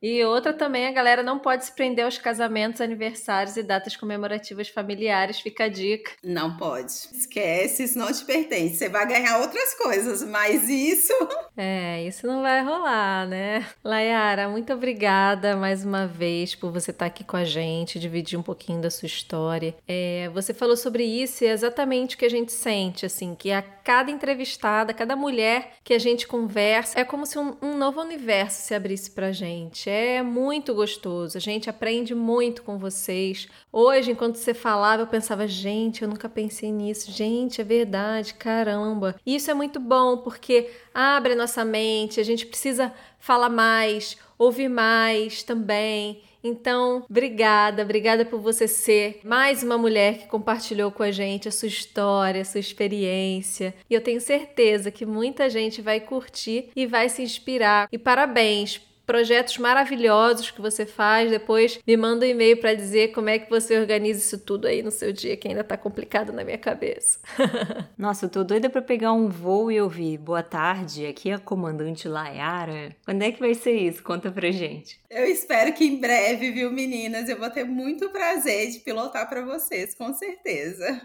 E 0.04 0.22
outra 0.26 0.52
também, 0.52 0.86
a 0.86 0.92
galera 0.92 1.24
não 1.24 1.40
pode 1.40 1.64
se 1.64 1.72
prender 1.72 2.04
aos 2.04 2.18
casamentos, 2.18 2.82
aniversários 2.82 3.56
e 3.56 3.64
datas 3.64 3.96
comemorativas 3.96 4.68
familiares, 4.68 5.40
fica 5.40 5.64
a 5.64 5.70
dica. 5.70 6.12
Não 6.22 6.58
pode. 6.58 6.92
Esquece, 7.14 7.84
isso 7.84 7.98
não 7.98 8.12
te 8.12 8.26
pertence. 8.26 8.76
Você 8.76 8.90
vai 8.90 9.08
ganhar 9.08 9.40
outras 9.40 9.74
coisas, 9.76 10.22
mas 10.26 10.68
isso. 10.68 11.14
É, 11.56 12.02
isso 12.08 12.26
não 12.26 12.42
vai 12.42 12.64
rolar, 12.64 13.28
né? 13.28 13.68
Layara, 13.84 14.50
muito 14.50 14.74
obrigada 14.74 15.56
mais 15.56 15.86
uma 15.86 16.08
vez 16.08 16.56
por 16.56 16.72
você 16.72 16.90
estar 16.90 17.06
aqui 17.06 17.24
com 17.24 17.38
a 17.38 17.44
gente, 17.44 18.00
dividir 18.00 18.40
um 18.40 18.42
pouquinho 18.42 18.82
da 18.82 18.90
sua 18.90 19.06
história. 19.06 19.76
É, 19.88 20.32
você 20.34 20.52
falou 20.52 20.76
sobre 20.76 21.04
isso 21.04 21.44
e 21.44 21.48
é 21.48 21.52
exatamente 21.52 22.16
o 22.16 22.18
que 22.18 22.26
a 22.26 22.30
gente 22.30 22.52
sente, 22.52 23.06
assim, 23.06 23.36
que 23.36 23.52
a 23.52 23.62
cada 23.62 24.10
entrevistada, 24.10 24.96
cada 24.96 25.16
mulher 25.16 25.74
que 25.84 25.94
a 25.94 26.00
gente 26.00 26.26
conversa, 26.26 27.00
é 27.00 27.04
como 27.04 27.24
se 27.24 27.38
um, 27.38 27.56
um 27.62 27.78
novo 27.78 28.02
universo 28.02 28.60
se 28.64 28.74
abrisse 28.74 29.12
pra 29.12 29.32
gente 29.32 29.93
é 29.94 30.24
muito 30.24 30.74
gostoso. 30.74 31.38
A 31.38 31.42
gente 31.42 31.70
aprende 31.70 32.16
muito 32.16 32.64
com 32.64 32.78
vocês. 32.78 33.48
Hoje, 33.72 34.12
enquanto 34.12 34.36
você 34.36 34.54
falava, 34.54 35.04
eu 35.04 35.08
pensava, 35.08 35.48
gente, 35.48 36.02
eu 36.02 36.08
nunca 36.08 36.28
pensei 36.28 36.72
nisso. 36.72 37.12
Gente, 37.12 37.62
é 37.62 37.64
verdade, 37.64 38.34
caramba. 38.34 39.16
Isso 39.26 39.52
é 39.52 39.54
muito 39.54 39.80
bom 39.80 40.18
porque 40.18 40.70
abre 40.94 41.34
a 41.34 41.36
nossa 41.36 41.64
mente, 41.64 42.20
a 42.20 42.24
gente 42.24 42.46
precisa 42.46 42.94
falar 43.20 43.50
mais, 43.50 44.18
ouvir 44.38 44.70
mais 44.70 45.44
também. 45.44 46.22
Então, 46.44 47.06
obrigada, 47.10 47.84
obrigada 47.84 48.26
por 48.26 48.42
você 48.42 48.68
ser 48.68 49.22
mais 49.24 49.64
uma 49.64 49.78
mulher 49.78 50.18
que 50.18 50.28
compartilhou 50.28 50.92
com 50.92 51.02
a 51.02 51.10
gente 51.10 51.48
a 51.48 51.52
sua 51.52 51.70
história, 51.70 52.42
a 52.42 52.46
sua 52.46 52.60
experiência. 52.60 53.74
E 53.90 53.94
eu 53.94 54.02
tenho 54.02 54.20
certeza 54.20 54.92
que 54.92 55.06
muita 55.06 55.50
gente 55.50 55.82
vai 55.82 56.02
curtir 56.02 56.70
e 56.76 56.86
vai 56.86 57.08
se 57.08 57.22
inspirar. 57.22 57.88
E 57.90 57.98
parabéns 57.98 58.82
projetos 59.06 59.58
maravilhosos 59.58 60.52
que 60.52 60.62
você 60.62 60.86
faz. 60.86 61.30
Depois 61.30 61.80
me 61.86 61.98
manda 61.98 62.26
um 62.26 62.30
e-mail 62.30 62.58
para 62.58 62.74
dizer 62.74 63.12
como 63.12 63.30
é 63.30 63.40
que 63.40 63.50
você 63.50 63.78
organiza 63.80 64.20
isso 64.20 64.38
tudo 64.40 64.68
aí 64.68 64.82
no 64.82 64.92
seu 64.92 65.12
dia, 65.12 65.38
que 65.38 65.48
ainda 65.48 65.64
tá 65.64 65.78
complicado 65.78 66.32
na 66.32 66.44
minha 66.44 66.58
cabeça. 66.58 67.20
Nossa, 67.98 68.26
eu 68.26 68.30
tô 68.30 68.44
doida 68.44 68.70
para 68.70 68.82
pegar 68.82 69.14
um 69.14 69.30
voo 69.30 69.72
e 69.72 69.80
ouvir 69.80 70.18
boa 70.18 70.44
tarde, 70.44 71.06
aqui 71.06 71.30
é 71.30 71.34
a 71.34 71.40
comandante 71.40 72.08
Layara. 72.08 72.96
Quando 73.06 73.22
é 73.22 73.32
que 73.32 73.40
vai 73.40 73.54
ser 73.54 73.74
isso? 73.74 74.04
Conta 74.04 74.32
pra 74.32 74.52
gente. 74.52 75.00
Eu 75.10 75.26
espero 75.26 75.74
que 75.74 75.86
em 75.86 76.00
breve, 76.00 76.52
viu, 76.52 76.72
meninas? 76.72 77.30
Eu 77.30 77.38
vou 77.38 77.50
ter 77.50 77.64
muito 77.64 78.10
prazer 78.10 78.72
de 78.72 78.80
pilotar 78.80 79.30
para 79.30 79.44
vocês, 79.44 79.94
com 79.94 80.14
certeza. 80.14 81.02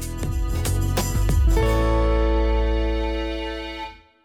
Bye. 1.54 1.83